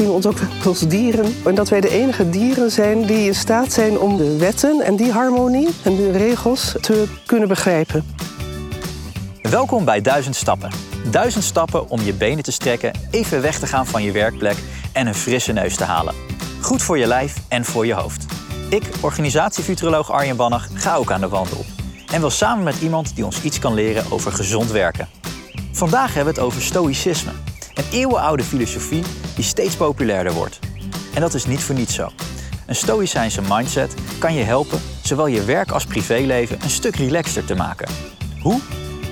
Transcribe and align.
zien 0.00 0.10
ons 0.10 0.26
ook 0.26 0.38
als 0.64 0.80
dieren. 0.80 1.34
En 1.44 1.54
dat 1.54 1.68
wij 1.68 1.80
de 1.80 1.88
enige 1.88 2.30
dieren 2.30 2.70
zijn 2.70 3.06
die 3.06 3.26
in 3.26 3.34
staat 3.34 3.72
zijn 3.72 3.98
om 3.98 4.16
de 4.16 4.36
wetten 4.36 4.80
en 4.80 4.96
die 4.96 5.12
harmonie 5.12 5.68
en 5.84 5.96
de 5.96 6.10
regels 6.10 6.74
te 6.80 7.06
kunnen 7.26 7.48
begrijpen. 7.48 8.04
Welkom 9.42 9.84
bij 9.84 10.00
Duizend 10.00 10.36
Stappen. 10.36 10.70
Duizend 11.10 11.44
stappen 11.44 11.88
om 11.88 12.00
je 12.00 12.14
benen 12.14 12.42
te 12.42 12.50
strekken, 12.50 12.92
even 13.10 13.42
weg 13.42 13.58
te 13.58 13.66
gaan 13.66 13.86
van 13.86 14.02
je 14.02 14.12
werkplek 14.12 14.56
en 14.92 15.06
een 15.06 15.14
frisse 15.14 15.52
neus 15.52 15.76
te 15.76 15.84
halen. 15.84 16.14
Goed 16.60 16.82
voor 16.82 16.98
je 16.98 17.06
lijf 17.06 17.36
en 17.48 17.64
voor 17.64 17.86
je 17.86 17.94
hoofd. 17.94 18.26
Ik, 18.68 18.82
organisatiefuturoloog 19.00 20.10
Arjen 20.10 20.36
Bannach, 20.36 20.68
ga 20.74 20.96
ook 20.96 21.10
aan 21.10 21.20
de 21.20 21.28
wandel. 21.28 21.64
En 22.12 22.20
wil 22.20 22.30
samen 22.30 22.64
met 22.64 22.80
iemand 22.80 23.14
die 23.14 23.24
ons 23.24 23.42
iets 23.42 23.58
kan 23.58 23.74
leren 23.74 24.04
over 24.10 24.32
gezond 24.32 24.70
werken. 24.70 25.08
Vandaag 25.72 26.14
hebben 26.14 26.34
we 26.34 26.40
het 26.40 26.48
over 26.48 26.62
stoïcisme. 26.62 27.30
Een 27.74 27.84
eeuwenoude 27.90 28.42
filosofie 28.42 29.02
die 29.34 29.44
steeds 29.44 29.76
populairder 29.76 30.32
wordt. 30.32 30.58
En 31.14 31.20
dat 31.20 31.34
is 31.34 31.46
niet 31.46 31.62
voor 31.62 31.74
niets 31.74 31.94
zo. 31.94 32.08
Een 32.66 32.76
stoïcijnse 32.76 33.40
mindset 33.48 33.94
kan 34.18 34.34
je 34.34 34.42
helpen 34.42 34.80
zowel 35.02 35.26
je 35.26 35.44
werk 35.44 35.70
als 35.70 35.84
privéleven 35.84 36.58
een 36.62 36.70
stuk 36.70 36.96
relaxter 36.96 37.44
te 37.44 37.54
maken. 37.54 37.88
Hoe? 38.42 38.60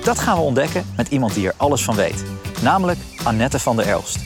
Dat 0.03 0.19
gaan 0.19 0.37
we 0.37 0.43
ontdekken 0.43 0.85
met 0.97 1.07
iemand 1.07 1.33
die 1.33 1.47
er 1.47 1.53
alles 1.57 1.83
van 1.83 1.95
weet. 1.95 2.23
Namelijk 2.61 2.99
Annette 3.23 3.59
van 3.59 3.75
der 3.75 3.87
Elst. 3.87 4.19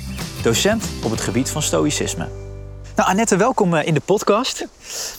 Docent 0.43 0.85
op 1.03 1.11
het 1.11 1.21
gebied 1.21 1.49
van 1.49 1.61
stoïcisme. 1.61 2.42
Nou, 2.95 3.09
Annette, 3.09 3.37
welkom 3.37 3.73
eh, 3.73 3.87
in 3.87 3.93
de 3.93 3.99
podcast. 3.99 4.67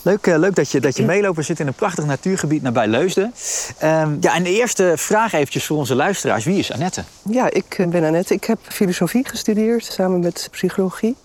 Leuk, 0.03 0.27
eh, 0.27 0.39
leuk 0.39 0.55
dat 0.55 0.71
je, 0.71 0.81
dat 0.81 0.97
je 0.97 1.05
meeloopt. 1.05 1.37
We 1.37 1.43
zitten 1.43 1.65
in 1.65 1.71
een 1.71 1.77
prachtig 1.77 2.05
natuurgebied 2.05 2.63
nabij 2.63 2.87
Leusden. 2.87 3.35
Um, 3.83 4.17
ja, 4.21 4.35
en 4.35 4.43
de 4.43 4.51
eerste 4.51 4.93
vraag 4.97 5.33
eventjes 5.33 5.67
voor 5.67 5.77
onze 5.77 5.95
luisteraars. 5.95 6.45
Wie 6.45 6.59
is 6.59 6.73
Annette? 6.73 7.05
Ja, 7.23 7.51
ik 7.51 7.79
eh, 7.79 7.89
ben 7.89 8.05
Annette. 8.05 8.35
Ik 8.35 8.45
heb 8.45 8.59
filosofie 8.63 9.29
gestudeerd 9.29 9.85
samen 9.85 10.21
met 10.21 10.49
psychologie. 10.51 11.17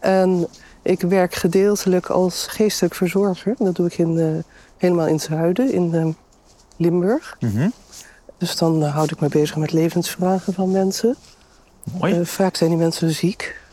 En 0.00 0.48
ik 0.82 1.00
werk 1.00 1.34
gedeeltelijk 1.34 2.06
als 2.06 2.46
geestelijk 2.46 2.94
verzorger. 2.94 3.54
Dat 3.58 3.76
doe 3.76 3.86
ik 3.86 3.98
in, 3.98 4.44
helemaal 4.76 5.06
in 5.06 5.14
het 5.14 5.22
zuiden, 5.22 5.72
in 5.72 6.16
Limburg. 6.76 7.36
Mm 7.40 7.72
Dus 8.38 8.56
dan 8.56 8.82
houd 8.82 9.10
ik 9.10 9.20
me 9.20 9.28
bezig 9.28 9.56
met 9.56 9.72
levensvragen 9.72 10.52
van 10.52 10.70
mensen. 10.70 11.16
Mooi. 11.98 12.24
vaak 12.24 12.56
zijn 12.56 12.70
die 12.70 12.78
mensen 12.78 13.10
ziek. 13.10 13.64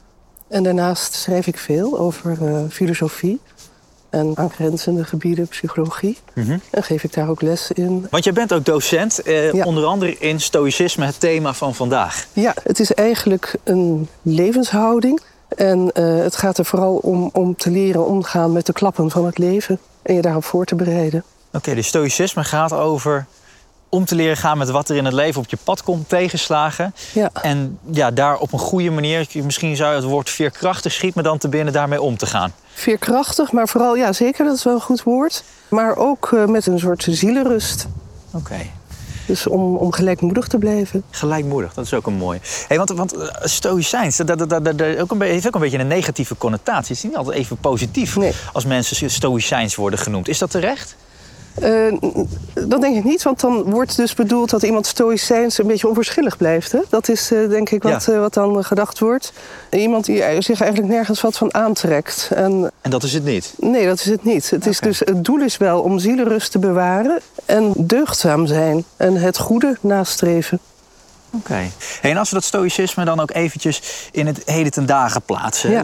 En 0.53 0.63
daarnaast 0.63 1.13
schrijf 1.13 1.47
ik 1.47 1.57
veel 1.57 1.99
over 1.99 2.37
uh, 2.41 2.59
filosofie 2.69 3.39
en 4.09 4.37
aangrenzende 4.37 5.03
gebieden, 5.03 5.47
psychologie. 5.47 6.17
Mhm. 6.33 6.57
En 6.71 6.83
geef 6.83 7.03
ik 7.03 7.13
daar 7.13 7.29
ook 7.29 7.41
les 7.41 7.71
in. 7.71 8.07
Want 8.09 8.23
jij 8.23 8.33
bent 8.33 8.53
ook 8.53 8.65
docent, 8.65 9.21
eh, 9.21 9.53
Ja. 9.53 9.65
onder 9.65 9.85
andere 9.85 10.17
in 10.17 10.39
stoïcisme, 10.41 11.05
het 11.05 11.19
thema 11.19 11.53
van 11.53 11.75
vandaag. 11.75 12.27
Ja, 12.33 12.53
het 12.63 12.79
is 12.79 12.93
eigenlijk 12.93 13.55
een 13.63 14.07
levenshouding. 14.21 15.21
En 15.47 15.91
eh, 15.93 16.17
het 16.17 16.35
gaat 16.35 16.57
er 16.57 16.65
vooral 16.65 16.95
om, 16.95 17.29
om 17.33 17.55
te 17.55 17.69
leren 17.69 18.05
omgaan 18.05 18.51
met 18.51 18.65
de 18.65 18.73
klappen 18.73 19.11
van 19.11 19.25
het 19.25 19.37
leven. 19.37 19.79
En 20.01 20.15
je 20.15 20.21
daarop 20.21 20.43
voor 20.45 20.65
te 20.65 20.75
bereiden. 20.75 21.23
Oké, 21.53 21.75
dus 21.75 21.87
stoïcisme 21.87 22.43
gaat 22.43 22.73
over 22.73 23.25
om 23.93 24.05
te 24.05 24.15
leren 24.15 24.37
gaan 24.37 24.57
met 24.57 24.69
wat 24.69 24.89
er 24.89 24.95
in 24.95 25.05
het 25.05 25.13
leven 25.13 25.41
op 25.41 25.49
je 25.49 25.57
pad 25.63 25.83
komt, 25.83 26.09
tegenslagen. 26.09 26.95
Ja, 27.13 27.29
En 27.41 27.79
ja, 27.91 28.11
daar 28.11 28.37
op 28.37 28.53
een 28.53 28.59
goede 28.59 28.89
manier, 28.91 29.27
misschien 29.33 29.75
zou 29.75 29.89
je 29.89 29.95
het 29.95 30.05
woord 30.05 30.29
veerkrachtig 30.29 30.91
schiet 30.91 31.15
me 31.15 31.21
dan 31.21 31.37
te 31.37 31.47
binnen, 31.49 31.73
daarmee 31.73 32.01
om 32.01 32.17
te 32.17 32.25
gaan. 32.25 32.53
veerkrachtig, 32.73 33.51
maar 33.51 33.67
vooral, 33.67 33.95
ja 33.95 34.13
zeker, 34.13 34.45
dat 34.45 34.55
is 34.55 34.63
wel 34.63 34.73
een 34.73 34.81
goed 34.81 35.03
woord. 35.03 35.43
Maar 35.69 35.95
ook 35.95 36.31
eh, 36.33 36.45
met 36.45 36.67
een 36.67 36.79
soort 36.79 37.05
zielenrust. 37.09 37.87
Oké. 38.31 38.55
Dus 39.27 39.47
om, 39.47 39.75
om 39.75 39.91
gelijkmoedig 39.91 40.47
te 40.47 40.57
blijven. 40.57 41.03
Gelijkmoedig, 41.09 41.73
dat 41.73 41.85
is 41.85 41.93
ook 41.93 42.07
een 42.07 42.13
mooi. 42.13 42.39
Hey, 42.67 42.77
want 42.77 42.89
want 42.89 43.13
eh, 43.13 43.27
stoïcijns, 43.43 44.17
dat, 44.17 44.49
dat, 44.49 44.49
dat, 44.49 44.81
ook 44.99 45.11
een, 45.11 45.21
heeft 45.21 45.47
ook 45.47 45.55
een 45.55 45.61
beetje 45.61 45.79
een 45.79 45.87
negatieve 45.87 46.37
connotatie. 46.37 46.95
Het 46.95 46.97
is 46.97 47.03
niet 47.03 47.15
altijd 47.15 47.37
even 47.37 47.57
positief 47.57 48.15
Nee. 48.15 48.33
als 48.53 48.65
mensen 48.65 49.11
stoïcijns 49.11 49.75
worden 49.75 49.99
genoemd. 49.99 50.27
Is 50.27 50.37
dat 50.37 50.51
terecht? 50.51 50.95
Eh, 51.61 51.93
dat 52.67 52.81
denk 52.81 52.97
ik 52.97 53.03
niet, 53.03 53.23
want 53.23 53.39
dan 53.39 53.63
wordt 53.63 53.95
dus 53.95 54.13
bedoeld 54.13 54.49
dat 54.49 54.63
iemand 54.63 54.85
stoïcijns 54.85 55.57
een 55.57 55.67
beetje 55.67 55.87
onverschillig 55.87 56.37
blijft. 56.37 56.71
Hè? 56.71 56.79
Dat 56.89 57.09
is 57.09 57.31
eh, 57.31 57.49
denk 57.49 57.69
ik 57.69 57.83
wat, 57.83 58.05
Ja. 58.05 58.13
eh, 58.13 58.19
wat 58.19 58.33
dan 58.33 58.63
gedacht 58.63 58.99
wordt. 58.99 59.33
Iemand 59.71 60.05
die 60.05 60.15
zich 60.41 60.61
eigenlijk 60.61 60.93
nergens 60.93 61.21
wat 61.21 61.37
van 61.37 61.53
aantrekt. 61.53 62.29
En 62.35 62.71
En 62.81 62.89
dat 62.89 63.03
is 63.03 63.13
het 63.13 63.23
niet. 63.23 63.53
nee, 63.57 63.85
dat 63.85 63.99
is 63.99 64.05
het 64.05 64.23
niet. 64.23 64.49
Het, 64.49 64.65
is 64.65 64.79
dus, 64.79 64.99
het 64.99 65.23
doel 65.25 65.39
is 65.41 65.57
wel 65.57 65.81
om 65.81 65.99
zielenrust 65.99 66.51
te 66.51 66.59
bewaren 66.59 67.19
en 67.45 67.73
deugdzaam 67.77 68.45
zijn 68.47 68.83
en 68.97 69.15
het 69.15 69.37
goede 69.37 69.77
nastreven. 69.81 70.59
Oké. 71.35 71.69
Hey, 72.01 72.11
en 72.11 72.17
als 72.17 72.29
we 72.29 72.35
dat 72.35 72.43
stoïcisme 72.43 73.05
dan 73.05 73.19
ook 73.19 73.31
eventjes 73.31 73.81
in 74.11 74.27
het 74.27 74.41
heden 74.45 74.71
ten 74.71 74.85
dagen 74.85 75.21
plaatsen. 75.21 75.71
Ja. 75.71 75.83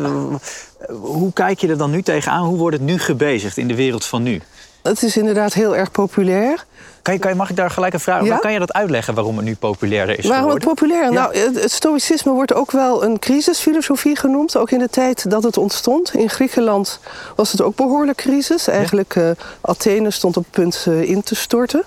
Hoe 0.89 1.33
kijk 1.33 1.59
je 1.59 1.67
er 1.67 1.77
dan 1.77 1.91
nu 1.91 2.01
tegenaan? 2.01 2.45
Hoe 2.45 2.57
wordt 2.57 2.77
het 2.77 2.85
nu 2.85 2.99
gebezigd 2.99 3.57
in 3.57 3.67
de 3.67 3.75
wereld 3.75 4.05
van 4.05 4.23
nu? 4.23 4.41
Het 4.83 5.03
is 5.03 5.17
inderdaad 5.17 5.53
heel 5.53 5.75
erg 5.75 5.91
populair. 5.91 6.65
Kan 7.01 7.13
je, 7.13 7.19
kan 7.19 7.29
je, 7.31 7.37
mag 7.37 7.49
ik 7.49 7.55
daar 7.55 7.69
gelijk 7.71 7.93
een 7.93 7.99
vraag 7.99 8.23
Ja? 8.23 8.37
Kan 8.37 8.53
je 8.53 8.59
dat 8.59 8.73
uitleggen 8.73 9.13
waarom 9.13 9.35
het 9.35 9.45
nu 9.45 9.55
populairder 9.55 10.19
is 10.19 10.25
Waarom 10.27 10.49
het 10.49 10.63
geworden? 10.63 10.85
populair? 10.85 11.11
Ja. 11.11 11.21
Nou, 11.21 11.37
het, 11.37 11.61
het 11.61 11.71
stoïcisme 11.71 12.31
wordt 12.31 12.53
ook 12.53 12.71
wel 12.71 13.03
een 13.03 13.19
crisisfilosofie 13.19 14.15
genoemd. 14.15 14.57
Ook 14.57 14.71
in 14.71 14.79
de 14.79 14.89
tijd 14.89 15.29
dat 15.29 15.43
het 15.43 15.57
ontstond. 15.57 16.13
In 16.13 16.29
Griekenland 16.29 16.99
was 17.35 17.51
het 17.51 17.61
ook 17.61 17.75
behoorlijk 17.75 18.17
crisis. 18.17 18.67
Eigenlijk 18.67 19.15
eh 19.15 19.29
Athene 19.61 20.11
stond 20.11 20.37
op 20.37 20.43
het 20.43 20.51
punt 20.51 20.85
eh, 20.87 21.01
in 21.01 21.23
te 21.23 21.35
storten. 21.35 21.83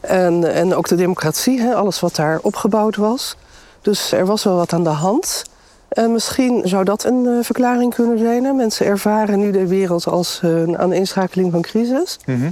En, 0.00 0.52
en 0.54 0.74
ook 0.74 0.88
de 0.88 0.94
democratie, 0.94 1.60
hè, 1.60 1.74
alles 1.74 2.00
wat 2.00 2.16
daar 2.16 2.38
opgebouwd 2.42 2.96
was. 2.96 3.36
Dus 3.82 4.12
er 4.12 4.26
was 4.26 4.44
wel 4.44 4.56
wat 4.56 4.72
aan 4.72 4.84
de 4.84 4.88
hand. 4.90 5.44
En 5.88 6.12
misschien 6.12 6.62
zou 6.64 6.84
dat 6.84 7.04
een 7.04 7.26
eh, 7.26 7.44
verklaring 7.44 7.94
kunnen 7.94 8.18
zijn. 8.18 8.56
Mensen 8.56 8.86
ervaren 8.86 9.38
nu 9.38 9.50
de 9.50 9.66
wereld 9.66 10.06
als 10.06 10.40
eh, 10.42 10.60
een 10.60 10.78
aaneenschakeling 10.78 11.52
van 11.52 11.62
crisis. 11.62 12.18
Mhm. 12.26 12.48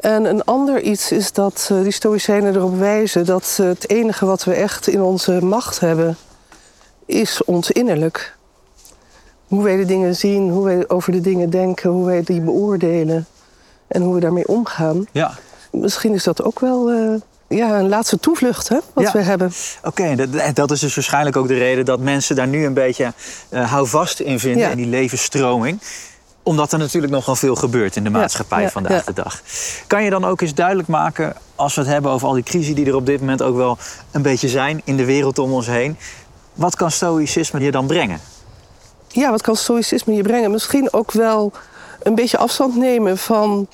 En 0.00 0.24
een 0.24 0.44
ander 0.44 0.80
iets 0.80 1.12
is 1.12 1.32
dat 1.32 1.68
eh, 1.72 1.82
die 1.82 1.92
Stoïcijnen 1.92 2.54
erop 2.54 2.78
wijzen 2.78 3.26
dat 3.26 3.56
eh, 3.60 3.66
het 3.66 3.88
enige 3.88 4.26
wat 4.26 4.44
we 4.44 4.54
echt 4.54 4.86
in 4.86 5.02
onze 5.02 5.44
macht 5.44 5.80
hebben, 5.80 6.16
is 7.06 7.44
ons 7.44 7.70
innerlijk. 7.70 8.36
Hoe 9.46 9.62
wij 9.62 9.76
de 9.76 9.84
dingen 9.84 10.16
zien, 10.16 10.50
hoe 10.50 10.64
wij 10.64 10.88
over 10.88 11.12
de 11.12 11.20
dingen 11.20 11.50
denken, 11.50 11.90
hoe 11.90 12.06
wij 12.06 12.22
die 12.22 12.40
beoordelen 12.40 13.26
en 13.86 14.02
hoe 14.02 14.14
we 14.14 14.20
daarmee 14.20 14.48
omgaan. 14.48 15.06
Ja. 15.12 15.32
Misschien 15.70 16.12
is 16.12 16.24
dat 16.24 16.42
ook 16.42 16.60
wel 16.60 16.90
eh, 16.90 17.14
ja, 17.56 17.78
een 17.78 17.88
laatste 17.88 18.18
toevlucht 18.18 18.68
hè, 18.68 18.78
wat 18.92 19.04
Ja. 19.04 19.12
we 19.12 19.18
hebben. 19.22 19.52
Oké, 19.84 20.14
dat, 20.14 20.28
en 20.34 20.54
dat 20.54 20.70
is 20.70 20.80
dus 20.80 20.94
waarschijnlijk 20.94 21.36
ook 21.36 21.48
de 21.48 21.58
reden 21.58 21.84
dat 21.84 22.00
mensen 22.00 22.36
daar 22.36 22.46
nu 22.46 22.64
een 22.66 22.74
beetje 22.74 23.12
eh 23.48 23.70
houvast 23.70 24.20
in 24.20 24.38
vinden, 24.40 24.62
Ja. 24.62 24.68
in 24.70 24.76
die 24.76 24.86
levensstroming. 24.86 25.80
Omdat 26.42 26.72
er 26.72 26.78
natuurlijk 26.78 27.12
nogal 27.12 27.36
veel 27.36 27.54
gebeurt 27.54 27.96
in 27.96 28.04
de 28.04 28.10
maatschappij 28.10 28.62
ja, 28.62 28.70
vandaag 28.70 29.04
de 29.04 29.12
dag. 29.12 29.40
Kan 29.86 30.04
je 30.04 30.10
dan 30.10 30.24
ook 30.24 30.40
eens 30.40 30.54
duidelijk 30.54 30.88
maken, 30.88 31.34
als 31.54 31.74
we 31.74 31.80
het 31.80 31.90
hebben 31.90 32.10
over 32.10 32.26
al 32.28 32.34
die 32.34 32.42
crises 32.42 32.74
die 32.74 32.86
er 32.86 32.94
op 32.94 33.06
dit 33.06 33.20
moment 33.20 33.42
ook 33.42 33.56
wel 33.56 33.78
een 34.10 34.22
beetje 34.22 34.48
zijn 34.48 34.80
in 34.84 34.96
de 34.96 35.04
wereld 35.04 35.38
om 35.38 35.52
ons 35.52 35.66
heen. 35.66 35.96
Wat 36.54 36.76
kan 36.76 36.90
stoïcisme 36.90 37.60
je 37.60 37.70
dan 37.70 37.86
brengen? 37.86 38.20
Ja, 39.08 39.30
wat 39.30 39.42
kan 39.42 39.56
stoïcisme 39.56 40.14
je 40.14 40.22
brengen? 40.22 40.50
Misschien 40.50 40.92
ook 40.92 41.12
wel 41.12 41.52
een 42.02 42.14
beetje 42.14 42.38
afstand 42.38 42.76
nemen 42.76 43.18
van 43.18 43.66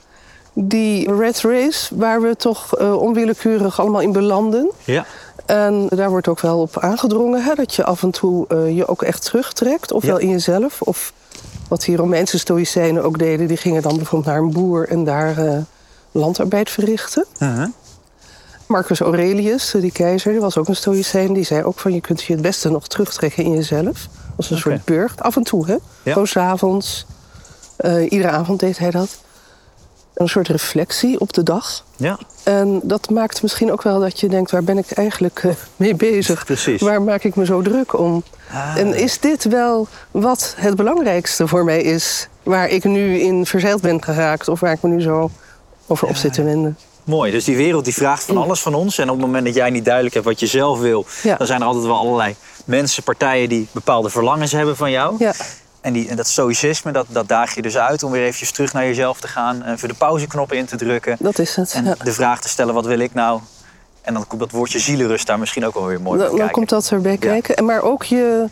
die 0.59 1.15
red 1.15 1.41
race, 1.41 1.97
waar 1.97 2.23
we 2.23 2.37
toch 2.37 2.77
eh, 2.77 2.97
onwillekeurig 3.03 3.81
allemaal 3.81 4.01
in 4.01 4.13
belanden. 4.13 4.71
Ja. 4.85 5.05
En 5.47 5.87
daar 5.89 6.11
wordt 6.11 6.29
ook 6.29 6.41
wel 6.41 6.61
op 6.61 6.79
aangedrongen 6.79 7.45
hè, 7.45 7.55
dat 7.55 7.75
je 7.75 7.85
af 7.85 8.03
en 8.03 8.11
toe 8.11 8.47
eh, 8.49 8.77
je 8.77 8.87
ook 8.89 9.03
echt 9.03 9.25
terugtrekt. 9.25 9.93
Ofwel 9.93 10.17
Ja. 10.17 10.23
in 10.23 10.29
jezelf. 10.29 10.83
Of 10.83 11.13
wat 11.69 11.81
die 11.81 11.97
Romeinse 11.97 12.39
stoïcijnen 12.39 13.03
ook 13.05 13.19
deden. 13.19 13.47
Die 13.47 13.57
gingen 13.57 13.83
dan 13.83 13.97
bijvoorbeeld 13.97 14.35
naar 14.35 14.43
een 14.43 14.53
boer 14.53 14.89
en 14.89 15.05
daar 15.05 15.39
eh, 15.47 15.59
landarbeid 16.13 16.71
verrichten. 16.71 17.25
Uh-huh. 17.39 17.69
Marcus 18.67 19.01
Aurelius, 19.01 19.75
die 19.81 19.93
keizer, 19.93 20.33
die 20.33 20.41
was 20.41 20.57
ook 20.57 20.69
een 20.69 20.77
stoïcijn. 20.77 21.33
Die 21.33 21.45
zei 21.45 21.63
ook 21.65 21.79
van 21.79 21.93
je 21.93 22.01
kunt 22.01 22.23
je 22.23 22.33
het 22.33 22.43
beste 22.43 22.71
nog 22.71 22.89
terugtrekken 22.89 23.45
in 23.45 23.55
jezelf. 23.55 24.07
Als 24.37 24.51
een 24.51 24.59
soort 24.59 24.85
burcht. 24.85 25.23
Af 25.23 25.37
en 25.37 25.43
toe, 25.43 25.67
hè. 25.67 25.77
Ja. 26.03 26.13
Gewoon 26.13 26.27
s'avonds. 26.27 27.07
Iedere 28.09 28.31
avond 28.31 28.61
deed 28.61 28.79
hij 28.79 28.91
dat. 28.91 29.19
Een 30.17 30.29
soort 30.29 30.49
reflectie 30.49 31.21
op 31.21 31.33
de 31.33 31.43
dag. 31.43 31.85
Ja, 31.97 32.19
En 32.43 32.81
dat 32.83 33.11
maakt 33.11 33.43
misschien 33.43 33.73
ook 33.73 33.83
wel 33.83 34.01
dat 34.01 34.21
je 34.21 34.29
denkt, 34.29 34.51
waar 34.51 34.65
ben 34.65 34.79
ik 34.79 34.91
eigenlijk 34.91 35.41
eh, 35.45 35.51
mee 35.77 35.95
bezig? 35.95 36.45
precies. 36.45 36.81
Waar 36.81 37.03
maak 37.03 37.23
ik 37.25 37.37
me 37.37 37.45
zo 37.45 37.63
druk 37.63 37.99
om? 37.99 38.23
Ah. 38.53 38.77
En 38.77 38.95
is 38.95 39.21
dit 39.21 39.45
wel 39.45 39.89
wat 40.11 40.55
het 40.57 40.77
belangrijkste 40.77 41.49
voor 41.49 41.65
mij 41.65 41.83
is? 41.83 42.29
Waar 42.43 42.69
ik 42.69 42.85
nu 42.85 43.19
in 43.21 43.47
verzeild 43.47 43.81
ben 43.81 44.03
geraakt 44.03 44.49
of 44.49 44.61
waar 44.61 44.73
ik 44.73 44.83
me 44.83 44.89
nu 44.89 45.01
zo 45.01 45.31
over 45.87 46.09
op 46.09 46.17
zit 46.17 46.33
te 46.33 46.43
wenden? 46.43 46.79
Mooi, 47.05 47.31
dus 47.31 47.45
die 47.45 47.57
wereld 47.57 47.85
die 47.85 47.95
vraagt 47.95 48.25
van 48.25 48.37
alles 48.37 48.61
van 48.61 48.75
ons. 48.75 48.99
En 48.99 49.11
op 49.11 49.17
het 49.17 49.27
moment 49.27 49.45
dat 49.45 49.55
jij 49.55 49.71
niet 49.71 49.85
duidelijk 49.85 50.15
hebt 50.15 50.27
wat 50.27 50.41
je 50.41 50.47
zelf 50.47 50.79
wil... 50.79 51.07
Ja. 51.23 51.37
dan 51.37 51.47
zijn 51.47 51.61
er 51.61 51.67
altijd 51.67 51.85
wel 51.85 51.97
allerlei 51.99 52.35
mensen, 52.65 53.03
partijen... 53.03 53.49
die 53.49 53.69
bepaalde 53.73 54.11
verlangens 54.11 54.53
hebben 54.53 54.77
van 54.77 54.91
jou. 54.91 55.15
Ja, 55.19 55.33
En, 55.87 55.93
die, 55.93 56.09
en 56.09 56.17
dat 56.17 56.27
stoïcisme, 56.27 56.93
dat, 56.93 57.07
dat 57.09 57.29
daag 57.29 57.55
je 57.55 57.63
dus 57.63 57.77
uit 57.77 58.03
om 58.03 58.11
weer 58.11 58.23
eventjes 58.23 58.51
terug 58.51 58.73
naar 58.73 58.85
jezelf 58.85 59.21
te 59.21 59.29
gaan. 59.29 59.63
En 59.63 59.79
voor 59.79 59.89
de 59.89 59.95
pauzeknop 59.95 60.53
in 60.53 60.65
te 60.67 60.77
drukken. 60.77 61.17
dat 61.21 61.39
is 61.39 61.57
het. 61.57 61.73
En 61.73 61.85
ja. 61.85 61.95
de 62.05 62.13
vraag 62.13 62.41
te 62.41 62.49
stellen, 62.49 62.75
wat 62.75 62.87
wil 62.87 62.99
ik 62.99 63.15
nou? 63.15 63.41
En 64.03 64.15
dan 64.15 64.27
komt 64.27 64.41
dat 64.41 64.51
woordje 64.51 64.79
zielenrust 64.79 65.27
daar 65.27 65.39
misschien 65.39 65.67
ook 65.67 65.75
wel 65.75 65.87
weer 65.87 66.01
mooi 66.01 66.19
bij 66.19 66.27
Dan, 66.27 66.27
dan 66.27 66.37
kijken. 66.37 66.55
komt 66.55 66.69
dat 66.69 66.91
erbij 66.91 67.17
kijken. 67.17 67.57
En 67.57 67.65
Maar 67.65 67.83
ook 67.83 68.03
je, 68.03 68.49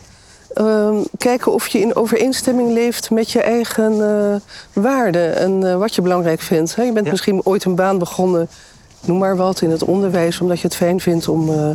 Ehm, 0.53 0.95
kijken 1.17 1.51
of 1.53 1.67
je 1.67 1.79
in 1.79 1.95
overeenstemming 1.95 2.71
leeft 2.71 3.09
met 3.09 3.31
je 3.31 3.41
eigen 3.41 3.91
eh, 4.01 4.35
waarden 4.83 5.35
en 5.35 5.67
eh, 5.67 5.75
wat 5.75 5.95
je 5.95 6.01
belangrijk 6.01 6.41
vindt. 6.41 6.73
Je 6.75 6.91
bent 6.91 7.05
Ja. 7.05 7.11
misschien 7.11 7.41
ooit 7.43 7.63
een 7.63 7.75
baan 7.75 7.97
begonnen, 7.97 8.49
noem 9.01 9.17
maar 9.17 9.35
wat, 9.35 9.61
in 9.61 9.71
het 9.71 9.83
onderwijs, 9.83 10.39
omdat 10.39 10.59
je 10.59 10.67
het 10.67 10.75
fijn 10.75 10.99
vindt 10.99 11.27
om, 11.27 11.49
eh, 11.49 11.69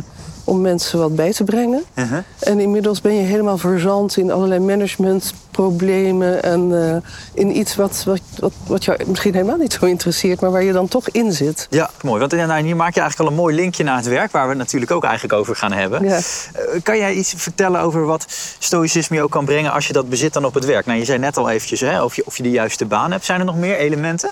om 0.51 0.61
mensen 0.61 0.99
wat 0.99 1.15
bij 1.15 1.33
te 1.33 1.43
brengen. 1.43 1.83
Uh-huh. 1.93 2.17
En 2.39 2.59
inmiddels 2.59 3.01
ben 3.01 3.13
je 3.13 3.21
helemaal 3.21 3.57
verzand 3.57 4.17
in 4.17 4.31
allerlei 4.31 4.59
managementproblemen 4.59 6.43
en 6.43 6.89
eh, 6.89 7.43
in 7.43 7.57
iets 7.57 7.75
wat, 7.75 8.03
wat, 8.05 8.21
wat, 8.39 8.51
wat 8.67 8.85
jou 8.85 8.97
misschien 9.07 9.33
helemaal 9.33 9.57
niet 9.57 9.73
zo 9.73 9.85
interesseert, 9.85 10.41
maar 10.41 10.51
waar 10.51 10.63
je 10.63 10.71
dan 10.71 10.87
toch 10.87 11.09
in 11.09 11.33
zit. 11.33 11.67
Ja, 11.69 11.89
mooi. 12.01 12.19
Want 12.19 12.33
eh, 12.33 12.45
nou, 12.47 12.63
hier 12.63 12.75
maak 12.75 12.93
je 12.93 12.99
eigenlijk 12.99 13.29
al 13.29 13.35
een 13.35 13.43
mooi 13.43 13.55
linkje 13.55 13.83
naar 13.83 13.97
het 13.97 14.07
werk... 14.07 14.31
waar 14.31 14.43
we 14.43 14.49
het 14.49 14.57
natuurlijk 14.57 14.91
ook 14.91 15.03
eigenlijk 15.03 15.33
over 15.33 15.55
gaan 15.55 15.71
hebben. 15.71 16.03
Ja. 16.03 16.15
Eh, 16.15 16.81
kan 16.83 16.97
jij 16.97 17.13
iets 17.13 17.33
vertellen 17.37 17.81
over 17.81 18.05
wat 18.05 18.25
stoïcisme 18.59 19.15
je 19.15 19.23
ook 19.23 19.31
kan 19.31 19.45
brengen... 19.45 19.71
als 19.71 19.87
je 19.87 19.93
dat 19.93 20.09
bezit 20.09 20.33
dan 20.33 20.45
op 20.45 20.53
het 20.53 20.65
werk? 20.65 20.85
Nou, 20.85 20.99
je 20.99 21.05
zei 21.05 21.19
net 21.19 21.37
al 21.37 21.49
eventjes 21.49 21.79
hè, 21.79 22.03
of, 22.03 22.15
je, 22.15 22.25
of 22.25 22.37
je 22.37 22.43
de 22.43 22.51
juiste 22.51 22.85
baan 22.85 23.11
hebt. 23.11 23.25
Zijn 23.25 23.39
er 23.39 23.45
nog 23.45 23.57
meer 23.57 23.77
elementen? 23.77 24.29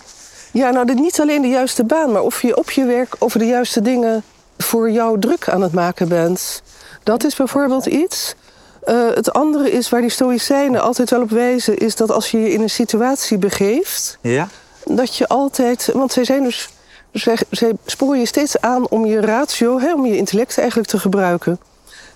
Ja, 0.52 0.70
nou, 0.70 0.86
dit- 0.86 1.00
niet 1.00 1.20
alleen 1.20 1.42
de 1.42 1.48
juiste 1.48 1.84
baan, 1.84 2.12
maar 2.12 2.22
of 2.22 2.42
je 2.42 2.58
op 2.58 2.72
je 2.72 2.86
werk 2.86 3.16
over 3.20 3.40
de 3.40 3.46
juiste 3.46 3.82
dingen 3.82 4.24
voor 4.64 4.92
jou 4.92 5.20
druk 5.20 5.50
aan 5.50 5.62
het 5.62 5.74
maken 5.74 6.08
bent. 6.08 6.62
Dat 7.04 7.24
is 7.24 7.36
bijvoorbeeld 7.36 7.86
iets. 7.86 8.36
Eh, 8.84 8.96
het 9.14 9.34
andere 9.34 9.72
is 9.72 9.90
waar 9.90 10.02
die 10.02 10.10
Stoïcijnen 10.10 10.82
altijd 10.82 11.10
wel 11.10 11.22
op 11.22 11.30
wijzen, 11.30 11.78
is 11.78 11.96
dat 11.96 12.12
als 12.12 12.32
je 12.32 12.40
je 12.42 12.52
in 12.54 12.62
een 12.62 12.70
situatie 12.70 13.38
begeeft, 13.38 14.18
Ja. 14.22 14.48
dat 14.86 15.16
je 15.16 15.28
altijd. 15.28 15.90
Want 15.94 16.12
zij 16.14 16.24
zijn 16.24 16.44
dus. 16.44 16.70
Zij, 17.12 17.38
zij 17.50 17.72
sporen 17.86 18.20
je 18.20 18.26
steeds 18.26 18.62
aan 18.62 18.88
om 18.90 19.06
je 19.06 19.22
ratio, 19.22 19.80
hè, 19.80 19.94
om 19.94 20.06
je 20.06 20.18
intellect 20.18 20.58
eigenlijk 20.58 20.90
te 20.90 21.00
gebruiken. 21.00 21.60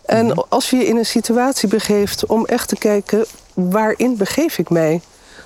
En 0.06 0.50
als 0.50 0.70
je 0.70 0.76
je 0.78 0.86
in 0.86 0.98
een 0.98 1.06
situatie 1.06 1.70
begeeft 1.70 2.26
om 2.26 2.46
echt 2.46 2.68
te 2.68 2.76
kijken, 2.76 3.26
waarin 3.54 4.18
begeef 4.18 4.58
ik 4.58 4.70
mij? 4.70 5.02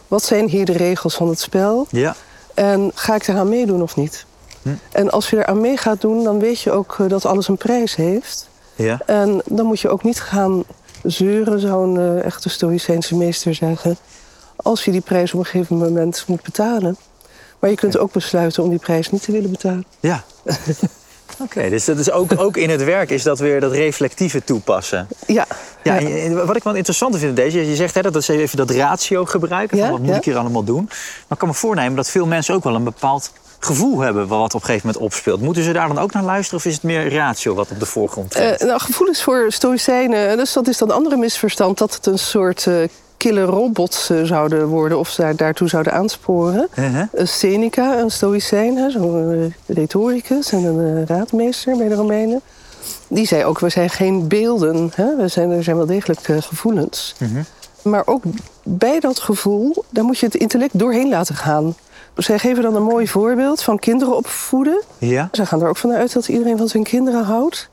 Wat 0.08 0.24
zijn 0.24 0.48
hier 0.50 0.66
de 0.66 0.72
regels 0.72 1.16
van 1.16 1.28
het 1.30 1.40
spel? 1.40 1.88
Ja. 1.90 2.16
En 2.54 2.92
ga 2.96 3.16
ik 3.16 3.28
eraan 3.28 3.50
meedoen 3.50 3.82
of 3.82 3.96
niet? 3.96 4.26
Hm. 4.62 4.70
En 4.92 5.10
als 5.10 5.30
je 5.30 5.38
eraan 5.38 5.62
mee 5.62 5.78
gaat 5.78 6.02
doen, 6.02 6.24
dan 6.24 6.40
weet 6.40 6.62
je 6.62 6.72
ook 6.72 6.96
eh, 7.00 7.10
dat 7.10 7.26
alles 7.26 7.48
een 7.48 7.58
prijs 7.58 7.96
heeft. 7.96 8.50
Ja. 8.76 9.00
En 9.06 9.42
dan 9.46 9.66
moet 9.66 9.80
je 9.80 9.90
ook 9.90 10.04
niet 10.04 10.22
gaan 10.22 10.64
zeuren, 11.04 11.60
zou 11.60 11.88
een 11.88 12.18
eh, 12.18 12.26
echte 12.26 12.50
Stoïcijnse 12.50 13.16
meester 13.16 13.56
zeggen. 13.56 13.98
Als 14.56 14.86
je 14.86 14.92
die 14.92 15.02
prijs 15.02 15.34
op 15.34 15.40
een 15.40 15.46
gegeven 15.46 15.78
moment 15.78 16.24
moet 16.28 16.44
betalen. 16.44 16.98
Maar 17.60 17.70
je 17.70 17.76
kunt 17.76 17.98
ook 17.98 18.12
besluiten 18.12 18.64
om 18.64 18.70
die 18.70 18.80
prijs 18.80 19.12
niet 19.12 19.24
te 19.24 19.32
willen 19.32 19.52
betalen. 19.52 19.86
Ja. 20.00 20.24
Oké, 21.40 21.70
dus 21.70 21.86
dat 21.86 21.98
is 21.98 22.12
ook, 22.12 22.40
ook 22.40 22.58
in 22.58 22.70
het 22.70 22.84
werk 22.84 23.10
is 23.10 23.24
dat 23.24 23.40
weer 23.40 23.60
dat 23.60 23.72
reflectieve 23.72 24.44
toepassen. 24.44 25.08
Ja, 25.28 25.46
Ja, 25.84 25.96
ja. 25.96 26.10
en 26.10 26.46
wat 26.46 26.56
ik 26.56 26.64
wel 26.64 26.74
interessant 26.74 27.18
vind 27.18 27.30
in 27.30 27.44
deze, 27.44 27.70
je 27.70 27.76
zegt 27.76 27.96
hè, 27.96 28.02
dat 28.02 28.16
is 28.16 28.28
even 28.28 28.58
dat 28.58 28.70
ratio 28.70 29.26
gebruiken. 29.26 29.78
Ja, 29.78 29.84
van 29.84 29.92
wat 29.92 30.02
moet 30.02 30.10
ja. 30.10 30.18
ik 30.18 30.24
hier 30.24 30.38
allemaal 30.38 30.64
doen? 30.64 30.84
Maar 30.86 31.26
ik 31.30 31.38
kan 31.38 31.48
me 31.48 31.54
voornemen 31.54 31.96
dat 31.96 32.10
veel 32.10 32.26
mensen 32.26 32.56
ook 32.56 32.64
wel 32.64 32.76
een 32.76 32.84
bepaald 32.84 33.32
gevoel 33.60 34.00
hebben 34.00 34.28
wat 34.28 34.54
op 34.54 34.62
een 34.62 34.66
gegeven 34.66 34.88
moment 34.88 35.06
opspeelt. 35.06 35.42
Moeten 35.42 35.64
ze 35.64 35.72
daar 35.72 35.88
dan 35.88 36.00
ook 36.00 36.14
naar 36.14 36.24
luisteren 36.24 36.60
of 36.60 36.66
is 36.66 36.74
het 36.74 36.84
meer 36.84 37.14
ratio 37.14 37.54
wat 37.54 37.72
op 37.72 37.80
de 37.80 37.86
voorgrond 37.86 38.32
treedt? 38.32 38.62
Eh, 38.62 38.68
nou, 38.68 38.80
gevoelens 38.80 39.24
voor 39.24 39.46
stoïcijnen, 39.48 40.38
dus 40.38 40.54
dat 40.54 40.68
is 40.68 40.78
dan 40.78 40.90
een 40.90 40.96
andere 40.96 41.18
misverstand... 41.18 41.78
dat 41.78 41.96
het 41.96 42.06
een 42.06 42.20
soort 42.20 42.68
eh, 42.68 42.74
kille 43.18 43.44
robots 43.44 44.10
eh, 44.10 44.24
zouden 44.24 44.68
worden 44.68 45.00
of 45.00 45.10
ze 45.10 45.22
daar, 45.22 45.36
daartoe 45.36 45.70
zouden 45.70 45.94
aansporen. 45.94 46.68
Uh-huh. 46.76 47.08
Een 47.14 47.28
Seneca, 47.28 48.00
een 48.00 48.12
stoïcijn, 48.12 48.92
zo'n 48.92 49.54
eh, 49.68 49.76
retoricus 49.76 50.52
en 50.52 50.64
een 50.64 50.98
eh, 50.98 51.06
raadmeester 51.06 51.78
bij 51.78 51.88
de 51.88 51.96
Romeinen... 51.96 52.42
die 53.08 53.28
zei 53.28 53.46
ook, 53.46 53.60
we 53.60 53.70
zijn 53.70 53.90
geen 53.90 54.28
beelden, 54.28 54.92
hè? 54.96 55.16
We 55.16 55.28
zijn, 55.28 55.52
er 55.52 55.64
zijn 55.64 55.78
wel 55.78 55.86
degelijk 55.86 56.28
eh, 56.28 56.38
gevoelens. 56.42 57.16
Mhm. 57.20 57.42
Maar 57.82 58.04
ook 58.06 58.24
bij 58.64 59.00
dat 59.00 59.20
gevoel, 59.20 59.84
daar 59.90 60.04
moet 60.04 60.18
je 60.18 60.26
het 60.26 60.36
intellect 60.36 60.80
doorheen 60.80 61.10
laten 61.10 61.36
gaan. 61.36 61.76
Zij 62.18 62.40
geven 62.40 62.64
dan 62.64 62.76
een 62.76 62.84
mooi 62.84 63.08
voorbeeld 63.08 63.62
van 63.62 63.80
kinderen 63.80 64.16
opvoeden. 64.16 64.84
Ja? 64.98 65.30
Ze 65.32 65.46
gaan 65.46 65.62
er 65.62 65.70
ook 65.70 65.78
vanuit 65.78 66.14
dat 66.14 66.28
iedereen 66.28 66.58
van 66.58 66.68
zijn 66.68 66.84
kinderen 66.84 67.24
houdt. 67.24 67.70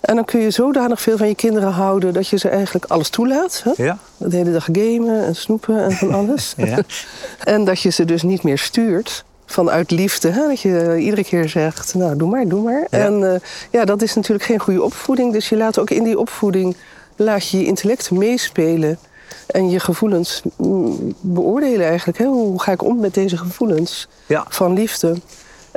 En 0.00 0.14
dan 0.14 0.24
kun 0.24 0.40
je 0.40 0.50
zodanig 0.50 1.00
veel 1.00 1.16
van 1.16 1.28
je 1.28 1.34
kinderen 1.34 1.72
houden 1.72 2.12
dat 2.12 2.28
je 2.28 2.36
ze 2.36 2.48
eigenlijk 2.48 2.84
alles 2.84 3.08
toelaat. 3.08 3.64
Hè? 3.64 3.84
Ja? 3.84 3.98
De 4.16 4.36
hele 4.36 4.52
dag 4.52 4.68
gamen 4.72 5.24
en 5.24 5.36
snoepen 5.36 5.84
en 5.84 5.92
van 5.92 6.12
alles. 6.12 6.54
Ja. 6.56 6.78
en 7.54 7.64
dat 7.64 7.80
je 7.80 7.90
ze 7.90 8.04
dus 8.04 8.22
niet 8.22 8.42
meer 8.42 8.58
stuurt 8.58 9.24
vanuit 9.46 9.90
liefde. 9.90 10.30
Hè? 10.30 10.46
Dat 10.46 10.60
je 10.60 10.96
iedere 10.98 11.24
keer 11.24 11.48
zegt, 11.48 11.94
nou 11.94 12.16
doe 12.16 12.28
maar, 12.28 12.48
doe 12.48 12.62
maar. 12.62 12.86
Ja. 12.90 12.98
En 12.98 13.32
eh, 13.32 13.40
ja, 13.70 13.84
dat 13.84 14.02
is 14.02 14.14
natuurlijk 14.14 14.44
geen 14.44 14.58
goede 14.58 14.82
opvoeding. 14.82 15.32
Dus 15.32 15.48
je 15.48 15.56
laat 15.56 15.78
ook 15.78 15.90
in 15.90 16.04
die 16.04 16.18
opvoeding, 16.18 16.76
laat 17.16 17.48
je 17.48 17.58
je 17.58 17.64
intellect 17.64 18.10
meespelen. 18.10 18.98
En 19.46 19.70
je 19.70 19.80
gevoelens 19.80 20.42
mm, 20.56 21.14
beoordelen 21.20 21.86
eigenlijk. 21.86 22.18
Hè? 22.18 22.24
Hoe 22.24 22.62
ga 22.62 22.72
ik 22.72 22.82
om 22.84 23.00
met 23.00 23.14
deze 23.14 23.36
gevoelens 23.36 24.08
Ja. 24.26 24.44
van 24.48 24.72
liefde? 24.72 25.14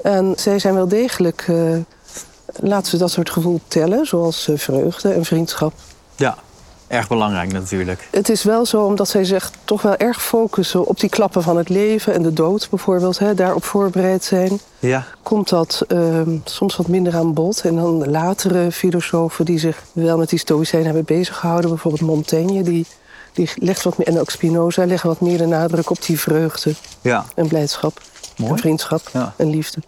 En 0.04 0.34
zij 0.38 0.60
zijn 0.60 0.74
wel 0.74 0.88
degelijk, 0.88 1.46
eh, 1.48 1.56
laten 2.60 2.90
ze 2.92 2.98
dat 2.98 3.12
soort 3.12 3.30
gevoel 3.30 3.60
tellen. 3.68 4.06
Zoals 4.06 4.48
eh, 4.48 4.58
vreugde 4.58 5.10
en 5.14 5.26
vriendschap. 5.26 5.74
ja, 6.16 6.38
erg 6.88 7.08
belangrijk 7.08 7.52
natuurlijk. 7.52 8.08
Het 8.12 8.30
is 8.30 8.44
wel 8.44 8.66
zo, 8.66 8.84
omdat 8.84 9.08
zij 9.10 9.24
zich 9.24 9.52
toch 9.64 9.82
wel 9.82 9.96
erg 9.96 10.24
focussen 10.24 10.86
op 10.86 11.00
die 11.00 11.10
klappen 11.10 11.44
van 11.44 11.58
het 11.58 11.70
leven 11.70 12.14
en 12.14 12.22
de 12.22 12.34
dood 12.34 12.68
bijvoorbeeld, 12.70 13.20
hè, 13.20 13.34
daarop 13.34 13.64
voorbereid 13.64 14.24
zijn, 14.24 14.60
Ja, 14.80 15.06
komt 15.24 15.50
dat 15.50 15.84
ehm, 15.88 16.38
soms 16.44 16.76
wat 16.76 16.88
minder 16.88 17.16
aan 17.16 17.34
bod. 17.34 17.62
En 17.62 17.76
dan 17.76 18.10
latere 18.10 18.72
filosofen 18.72 19.46
die 19.46 19.60
zich 19.60 19.84
wel 19.94 20.18
met 20.18 20.30
die 20.30 20.40
stoïcijnen 20.40 20.88
hebben 20.96 21.18
bezig 21.18 21.38
gehouden, 21.38 21.70
bijvoorbeeld 21.70 22.04
Montaigne, 22.04 22.64
die, 22.64 22.86
die 23.34 23.50
legt 23.56 23.84
wat 23.84 23.98
meer, 23.98 24.08
en 24.08 24.20
ook 24.20 24.30
Spinoza 24.30 24.86
leggen 24.86 25.10
wat 25.10 25.20
meer 25.20 25.38
de 25.38 25.46
nadruk 25.46 25.90
op 25.90 26.06
die 26.06 26.20
vreugde 26.20 26.74
ja, 27.02 27.26
en 27.36 27.48
blijdschap. 27.48 28.02
Mooi. 28.38 28.52
En 28.52 28.58
vriendschap 28.58 29.02
Ja. 29.14 29.34
en 29.38 29.50
liefde. 29.50 29.82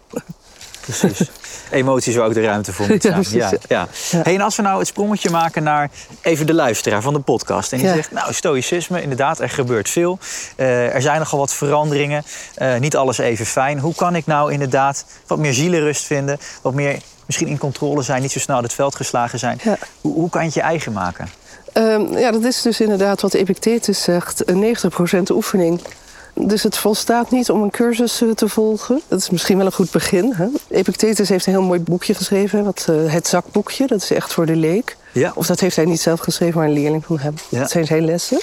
precies. 0.80 1.28
Emoties 1.70 2.16
waar 2.16 2.26
ook 2.26 2.34
de 2.34 2.42
ruimte 2.42 2.72
voor 2.72 2.86
moet 2.88 3.02
zijn. 3.02 3.24
Ja, 3.30 3.50
ja. 3.50 3.58
ja. 3.68 3.88
Ja. 4.10 4.22
Hey, 4.22 4.34
en 4.34 4.40
als 4.40 4.56
we 4.56 4.62
nou 4.62 4.78
het 4.78 4.86
sprongetje 4.86 5.30
maken 5.30 5.62
naar 5.62 5.90
even 6.20 6.46
de 6.46 6.54
luisteraar 6.54 7.02
van 7.02 7.12
de 7.12 7.20
podcast. 7.20 7.72
En 7.72 7.78
die 7.78 7.88
zegt, 7.88 8.10
nou, 8.12 8.32
stoïcisme, 8.32 9.02
inderdaad, 9.02 9.40
er 9.40 9.50
gebeurt 9.50 9.88
veel. 9.88 10.18
Eh, 10.56 10.94
er 10.94 11.02
zijn 11.02 11.18
nogal 11.18 11.38
wat 11.38 11.54
veranderingen. 11.54 12.24
Eh, 12.54 12.76
niet 12.78 12.96
alles 12.96 13.18
even 13.18 13.46
fijn. 13.46 13.78
Hoe 13.78 13.94
kan 13.94 14.16
ik 14.16 14.26
nou 14.26 14.52
inderdaad 14.52 15.04
wat 15.26 15.38
meer 15.38 15.54
zielenrust 15.54 16.04
vinden? 16.04 16.38
Wat 16.62 16.74
meer 16.74 16.98
misschien 17.26 17.48
in 17.48 17.58
controle 17.58 18.02
zijn, 18.02 18.22
niet 18.22 18.32
zo 18.32 18.38
snel 18.38 18.56
uit 18.56 18.64
het 18.64 18.74
veld 18.74 18.94
geslagen 18.94 19.38
zijn. 19.38 19.60
Hoe, 20.00 20.14
hoe 20.14 20.30
kan 20.30 20.40
je 20.40 20.46
het 20.46 20.54
je 20.54 20.62
eigen 20.62 20.92
maken? 20.92 21.28
Ehm, 21.74 22.18
ja, 22.18 22.30
dat 22.30 22.44
is 22.44 22.62
dus 22.62 22.80
inderdaad 22.80 23.20
wat 23.20 23.34
Epictetus 23.34 24.02
zegt, 24.02 24.48
een 24.48 24.58
90% 24.58 25.30
oefening. 25.30 25.80
Dus 26.34 26.62
het 26.62 26.76
volstaat 26.76 27.30
niet 27.30 27.50
om 27.50 27.62
een 27.62 27.70
cursus 27.70 28.22
eh, 28.22 28.30
te 28.30 28.48
volgen. 28.48 29.00
Dat 29.08 29.18
is 29.18 29.30
misschien 29.30 29.56
wel 29.56 29.66
een 29.66 29.72
goed 29.72 29.90
begin. 29.90 30.32
Hè? 30.32 30.46
Epictetus 30.68 31.28
heeft 31.28 31.46
een 31.46 31.52
heel 31.52 31.62
mooi 31.62 31.80
boekje 31.80 32.14
geschreven, 32.14 32.64
wat, 32.64 32.86
eh, 32.88 33.12
het 33.12 33.26
zakboekje. 33.26 33.86
Dat 33.86 34.02
is 34.02 34.10
echt 34.10 34.32
voor 34.32 34.46
de 34.46 34.56
leek. 34.56 34.96
Ja. 35.12 35.32
Of 35.34 35.46
dat 35.46 35.60
heeft 35.60 35.76
hij 35.76 35.84
niet 35.84 36.00
zelf 36.00 36.20
geschreven, 36.20 36.58
maar 36.58 36.68
een 36.68 36.74
leerling 36.74 37.04
van 37.04 37.18
hem. 37.18 37.34
Ja. 37.48 37.58
Dat 37.58 37.70
zijn 37.70 37.86
zijn 37.86 38.04
lessen. 38.04 38.40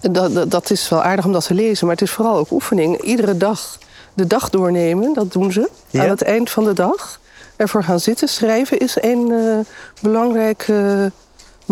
En 0.00 0.12
Dat, 0.12 0.34
dat, 0.34 0.50
dat 0.50 0.70
is 0.70 0.88
wel 0.88 1.02
aardig 1.02 1.24
om 1.24 1.32
dat 1.32 1.46
te 1.46 1.54
lezen, 1.54 1.86
maar 1.86 1.94
het 1.96 2.04
is 2.04 2.10
vooral 2.10 2.36
ook 2.36 2.50
oefening. 2.50 3.02
Iedere 3.02 3.36
dag 3.36 3.78
de 4.14 4.26
dag 4.26 4.50
doornemen, 4.50 5.14
dat 5.14 5.32
doen 5.32 5.52
ze. 5.52 5.68
Ja. 5.90 6.02
Aan 6.02 6.08
het 6.08 6.22
eind 6.22 6.50
van 6.50 6.64
de 6.64 6.72
dag. 6.72 7.20
Ervoor 7.56 7.84
gaan 7.84 8.00
zitten, 8.00 8.28
schrijven 8.28 8.78
is 8.78 8.96
een 9.00 9.32
eh, 9.32 9.58
belangrijke 10.02 11.12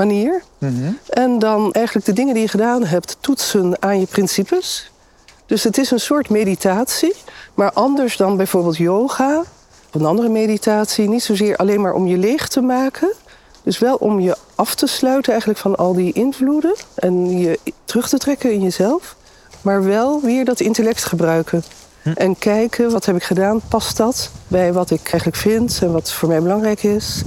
manier. 0.06 0.42
Mhm. 0.58 0.92
En 1.08 1.38
dan 1.38 1.72
eigenlijk 1.72 2.06
de 2.06 2.12
dingen 2.12 2.34
die 2.34 2.42
je 2.42 2.48
gedaan 2.48 2.84
hebt 2.84 3.16
toetsen 3.20 3.76
aan 3.82 4.00
je 4.00 4.06
principes. 4.06 4.90
Dus 5.46 5.64
het 5.64 5.78
is 5.78 5.90
een 5.90 6.00
soort 6.00 6.28
meditatie, 6.28 7.14
maar 7.54 7.72
anders 7.72 8.16
dan 8.16 8.36
bijvoorbeeld 8.36 8.76
yoga 8.76 9.38
of 9.92 10.00
een 10.00 10.06
andere 10.06 10.28
meditatie. 10.28 11.08
Niet 11.08 11.22
zozeer 11.22 11.56
alleen 11.56 11.80
maar 11.80 11.94
om 11.94 12.06
je 12.06 12.18
leeg 12.18 12.48
te 12.48 12.60
maken. 12.60 13.12
Dus 13.62 13.78
wel 13.78 13.96
om 13.96 14.20
je 14.20 14.36
af 14.54 14.74
te 14.74 14.86
sluiten 14.86 15.30
eigenlijk 15.30 15.60
van 15.60 15.76
al 15.76 15.94
die 15.94 16.12
invloeden 16.12 16.74
en 16.94 17.38
je 17.38 17.58
terug 17.84 18.08
te 18.08 18.18
trekken 18.18 18.52
in 18.52 18.62
jezelf. 18.62 19.16
Maar 19.62 19.84
wel 19.84 20.20
weer 20.20 20.44
dat 20.44 20.60
intellect 20.60 21.04
gebruiken. 21.04 21.62
En 22.14 22.38
kijken, 22.38 22.90
wat 22.90 23.06
heb 23.06 23.16
ik 23.16 23.22
gedaan? 23.22 23.60
Past 23.68 23.96
dat 23.96 24.30
bij 24.48 24.72
wat 24.72 24.90
ik 24.90 25.08
eigenlijk 25.08 25.36
vind 25.36 25.78
en 25.82 25.92
wat 25.92 26.12
voor 26.12 26.28
mij 26.28 26.42
belangrijk 26.42 26.82
is? 26.82 27.22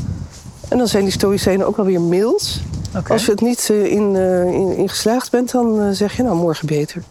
En 0.73 0.79
dan 0.79 0.87
zijn 0.87 1.03
die 1.03 1.13
stoïcijnen 1.13 1.67
ook 1.67 1.75
wel 1.75 1.85
weer 1.85 2.01
mild. 2.01 2.59
Oké. 2.95 3.11
Als 3.13 3.25
je 3.25 3.31
het 3.31 3.41
niet 3.41 3.69
eh, 3.69 3.85
in, 3.85 4.15
eh, 4.15 4.45
in, 4.45 4.75
in 4.75 4.89
geslaagd 4.89 5.31
bent, 5.31 5.51
dan 5.51 5.81
eh, 5.81 5.89
zeg 5.91 6.17
je 6.17 6.23
nou 6.23 6.35
morgen 6.35 6.67
beter. 6.67 7.03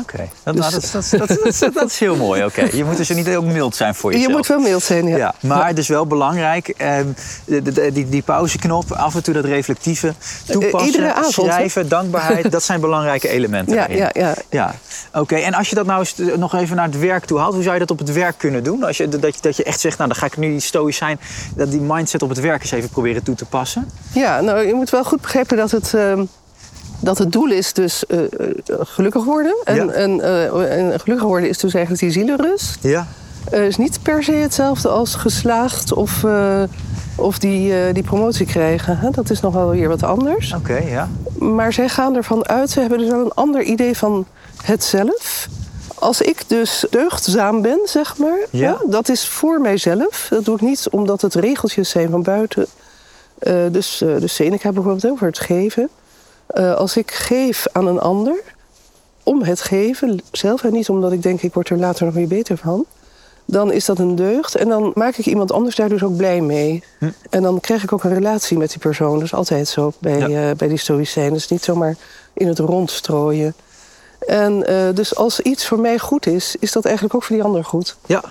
Oké, 0.00 0.28
dat, 0.42 0.54
Dus- 0.56 0.70
dat, 0.70 0.82
is- 0.82 0.90
dat, 0.90 1.02
is- 1.02 1.10
dat, 1.10 1.46
is- 1.46 1.58
dat, 1.58 1.74
dat 1.74 1.90
is 1.90 1.98
heel 1.98 2.16
mooi. 2.16 2.44
Oké, 2.44 2.68
Je 2.72 2.84
moet 2.84 2.96
dus 2.96 3.08
niet 3.08 3.26
heel 3.26 3.42
mild 3.42 3.76
zijn 3.76 3.94
voor 3.94 4.10
jezelf. 4.12 4.30
Je 4.30 4.36
moet 4.36 4.46
wel 4.46 4.58
mild 4.58 4.82
zijn, 4.82 5.06
ja. 5.06 5.16
Ja, 5.16 5.34
maar 5.40 5.66
het 5.66 5.78
is 5.78 5.88
wel 5.88 6.06
belangrijk, 6.06 6.68
ehm, 6.68 7.06
de, 7.44 7.62
de- 7.62 7.92
die, 7.92 8.08
die 8.08 8.22
pauzeknop, 8.22 8.92
af 8.92 9.14
en 9.14 9.22
toe 9.22 9.34
dat 9.34 9.44
reflectieve 9.44 10.14
toepassen, 10.46 10.86
iedere 10.90 11.12
avond, 11.14 11.32
schrijven, 11.32 11.88
dankbaarheid, 11.88 12.50
dat 12.52 12.62
zijn 12.62 12.80
belangrijke 12.80 13.28
elementen. 13.28 13.74
Ja, 13.74 13.80
daarin. 13.80 13.98
ja, 13.98 14.10
ja. 14.14 14.34
ja. 14.50 14.74
Oké, 15.20 15.34
en 15.36 15.54
als 15.54 15.68
je 15.68 15.74
dat 15.74 15.86
nou 15.86 15.98
eens, 15.98 16.18
eh, 16.18 16.34
nog 16.36 16.54
even 16.54 16.76
naar 16.76 16.86
het 16.86 16.98
werk 16.98 17.24
toe 17.24 17.38
haalt, 17.38 17.54
hoe 17.54 17.62
zou 17.62 17.74
je 17.74 17.80
dat 17.80 17.90
op 17.90 17.98
het 17.98 18.12
werk 18.12 18.38
kunnen 18.38 18.64
doen? 18.64 18.84
Als 18.84 18.96
je, 18.96 19.08
dat, 19.08 19.34
je, 19.34 19.40
dat 19.40 19.56
je 19.56 19.64
echt 19.64 19.80
zegt, 19.80 19.98
nou 19.98 20.08
dan 20.10 20.18
ga 20.18 20.26
ik 20.26 20.36
nu 20.36 20.50
die 20.50 20.60
stoïcijn, 20.60 21.20
dat 21.56 21.70
die 21.70 21.80
mindset 21.80 22.22
op 22.22 22.28
het 22.28 22.40
werk 22.40 22.62
eens 22.62 22.70
even 22.70 22.88
proberen 22.88 23.22
toe 23.22 23.34
te 23.34 23.44
passen. 23.44 23.90
Ja, 24.12 24.40
nou, 24.40 24.66
je 24.66 24.74
moet 24.74 24.90
wel 24.90 25.04
goed 25.04 25.20
begrijpen 25.20 25.56
dat 25.56 25.70
het... 25.70 25.94
ehm, 25.94 26.24
Dat 27.00 27.18
het 27.18 27.32
doel 27.32 27.50
is 27.50 27.72
dus 27.72 28.06
eh, 28.06 28.18
eh, 28.22 28.28
gelukkig 28.66 29.24
worden. 29.24 29.56
En, 29.64 29.74
Ja. 29.86 29.86
en, 29.92 30.20
eh, 30.20 30.78
en 30.92 31.00
gelukkig 31.00 31.26
worden 31.26 31.48
is 31.48 31.58
dus 31.58 31.74
eigenlijk 31.74 32.04
die 32.04 32.12
zielenrust. 32.12 32.78
Ja. 32.80 33.06
Is 33.50 33.76
niet 33.76 33.98
per 34.02 34.22
se 34.24 34.32
hetzelfde 34.32 34.88
als 34.88 35.14
geslaagd 35.14 35.92
of, 35.92 36.24
of 37.16 37.38
die, 37.38 37.92
die 37.92 38.02
promotie 38.02 38.46
krijgen. 38.46 38.98
Hè? 38.98 39.10
Dat 39.10 39.30
is 39.30 39.40
nog 39.40 39.54
wel 39.54 39.68
weer 39.70 39.88
wat 39.88 40.02
anders. 40.02 40.52
Oké, 40.52 40.76
ja. 40.76 41.08
Maar 41.38 41.72
zij 41.72 41.88
gaan 41.88 42.16
ervan 42.16 42.46
uit, 42.46 42.70
ze 42.70 42.80
hebben 42.80 42.98
dus 42.98 43.08
wel 43.08 43.20
een 43.24 43.32
ander 43.34 43.62
idee 43.62 43.96
van 43.96 44.26
het 44.62 44.84
zelf. 44.84 45.48
Als 45.94 46.20
ik 46.20 46.42
dus 46.46 46.84
deugdzaam 46.90 47.62
ben, 47.62 47.80
zeg 47.84 48.16
maar, 48.18 48.38
Ja. 48.50 48.76
dat 48.86 49.08
is 49.08 49.28
voor 49.28 49.60
mijzelf. 49.60 50.26
Dat 50.30 50.44
doe 50.44 50.54
ik 50.54 50.60
niet 50.60 50.88
omdat 50.90 51.20
het 51.20 51.34
regeltjes 51.34 51.88
zijn 51.90 52.10
van 52.10 52.22
buiten. 52.22 52.66
Dus, 53.70 54.02
dus 54.18 54.34
Seneca 54.34 54.72
bijvoorbeeld 54.72 55.12
over 55.12 55.26
het 55.26 55.38
geven. 55.38 55.88
Eh, 56.46 56.74
als 56.74 56.96
ik 56.96 57.10
geef 57.10 57.66
aan 57.72 57.86
een 57.86 58.00
ander, 58.00 58.42
om 59.22 59.42
het 59.42 59.60
geven 59.60 60.20
zelf... 60.32 60.64
en 60.64 60.72
niet 60.72 60.88
omdat 60.88 61.12
ik 61.12 61.22
denk, 61.22 61.42
ik 61.42 61.54
word 61.54 61.68
er 61.68 61.78
later 61.78 62.04
nog 62.04 62.14
weer 62.14 62.28
beter 62.28 62.56
van... 62.56 62.84
dan 63.44 63.72
is 63.72 63.84
dat 63.84 63.98
een 63.98 64.14
deugd. 64.16 64.54
En 64.54 64.68
dan 64.68 64.92
maak 64.94 65.16
ik 65.16 65.26
iemand 65.26 65.52
anders 65.52 65.76
daar 65.76 65.88
dus 65.88 66.02
ook 66.02 66.16
blij 66.16 66.40
mee. 66.40 66.84
Hm. 66.98 67.10
En 67.30 67.42
dan 67.42 67.60
krijg 67.60 67.82
ik 67.82 67.92
ook 67.92 68.04
een 68.04 68.14
relatie 68.14 68.58
met 68.58 68.68
die 68.70 68.78
persoon. 68.78 69.14
Dat 69.14 69.22
is 69.22 69.34
altijd 69.34 69.68
zo 69.68 69.92
bij, 69.98 70.18
Ja. 70.18 70.50
eh, 70.50 70.56
bij 70.56 70.68
die 70.68 70.78
stoïcijnen. 70.78 71.32
Dus 71.32 71.48
niet 71.48 71.64
zomaar 71.64 71.96
in 72.32 72.48
het 72.48 72.58
rond 72.58 72.90
strooien. 72.90 73.54
En 74.18 74.66
eh, 74.66 74.94
dus 74.94 75.16
als 75.16 75.40
iets 75.40 75.66
voor 75.66 75.78
mij 75.78 75.98
goed 75.98 76.26
is, 76.26 76.56
is 76.60 76.72
dat 76.72 76.84
eigenlijk 76.84 77.14
ook 77.14 77.22
voor 77.22 77.36
die 77.36 77.44
ander 77.44 77.64
goed. 77.64 77.96
Ja. 78.06 78.22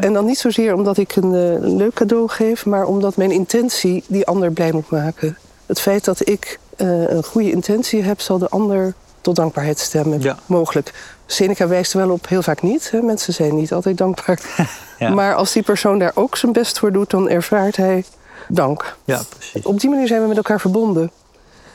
En 0.00 0.12
dan 0.12 0.24
niet 0.24 0.38
zozeer 0.38 0.74
omdat 0.74 0.96
ik 0.96 1.16
een, 1.16 1.32
een 1.32 1.76
leuk 1.76 1.94
cadeau 1.94 2.28
geef, 2.28 2.66
maar 2.66 2.84
omdat 2.86 3.16
mijn 3.16 3.30
intentie 3.30 4.04
die 4.06 4.26
ander 4.26 4.52
blij 4.52 4.72
moet 4.72 4.90
maken. 4.90 5.38
Het 5.66 5.80
feit 5.80 6.04
dat 6.04 6.28
ik 6.28 6.58
eh, 6.80 7.10
een 7.10 7.24
goede 7.24 7.50
intentie 7.50 8.02
heb, 8.02 8.20
zal 8.20 8.38
de 8.38 8.48
ander 8.48 8.94
tot 9.20 9.36
dankbaarheid 9.36 9.78
stemmen. 9.78 10.20
Ja. 10.22 10.36
Mogelijk. 10.46 10.92
Seneca 11.26 11.66
wijst 11.66 11.92
er 11.92 11.98
wel 11.98 12.10
op, 12.10 12.28
heel 12.28 12.42
vaak 12.42 12.62
niet. 12.62 12.90
Hè? 12.90 13.00
Mensen 13.00 13.32
zijn 13.34 13.54
niet 13.56 13.72
altijd 13.72 13.98
dankbaar. 13.98 14.40
Ja. 14.98 15.10
Maar 15.10 15.34
als 15.34 15.52
die 15.52 15.62
persoon 15.62 15.98
daar 15.98 16.12
ook 16.14 16.36
zijn 16.36 16.52
best 16.52 16.78
voor 16.78 16.92
doet, 16.92 17.10
dan 17.10 17.28
ervaart 17.28 17.76
hij 17.76 18.04
dank. 18.48 18.96
Ja, 19.04 19.20
precies. 19.28 19.62
Op 19.62 19.80
die 19.80 19.90
manier 19.90 20.06
zijn 20.06 20.22
we 20.22 20.28
met 20.28 20.36
elkaar 20.36 20.60
verbonden. 20.60 21.10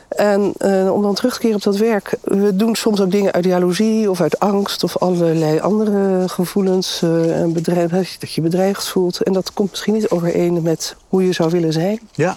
En 0.08 0.52
eh, 0.58 0.92
om 0.92 1.02
dan 1.02 1.14
terug 1.14 1.34
te 1.34 1.40
keren 1.40 1.56
op 1.56 1.62
dat 1.62 1.76
werk. 1.76 2.14
We 2.22 2.56
doen 2.56 2.74
soms 2.74 3.00
ook 3.00 3.10
dingen 3.10 3.32
uit 3.32 3.44
jaloezie 3.44 4.10
of 4.10 4.20
uit 4.20 4.38
angst 4.38 4.84
of 4.84 4.96
allerlei 4.98 5.60
andere 5.60 6.28
gevoelens. 6.28 7.02
eh, 7.02 7.40
en 7.40 7.52
dat 7.52 8.32
je 8.32 8.40
bedreigd 8.40 8.88
voelt. 8.88 9.22
En 9.22 9.32
dat 9.32 9.52
komt 9.52 9.70
misschien 9.70 9.94
niet 9.94 10.08
overeen 10.08 10.62
met 10.62 10.96
hoe 11.08 11.26
je 11.26 11.32
zou 11.32 11.50
willen 11.50 11.72
zijn. 11.72 12.00
Ja, 12.12 12.36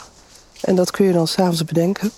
En 0.62 0.76
dat 0.76 0.92
kun 0.92 1.06
je 1.06 1.14
dan 1.14 1.28
s'avonds 1.28 1.66
bedenken. 1.66 2.12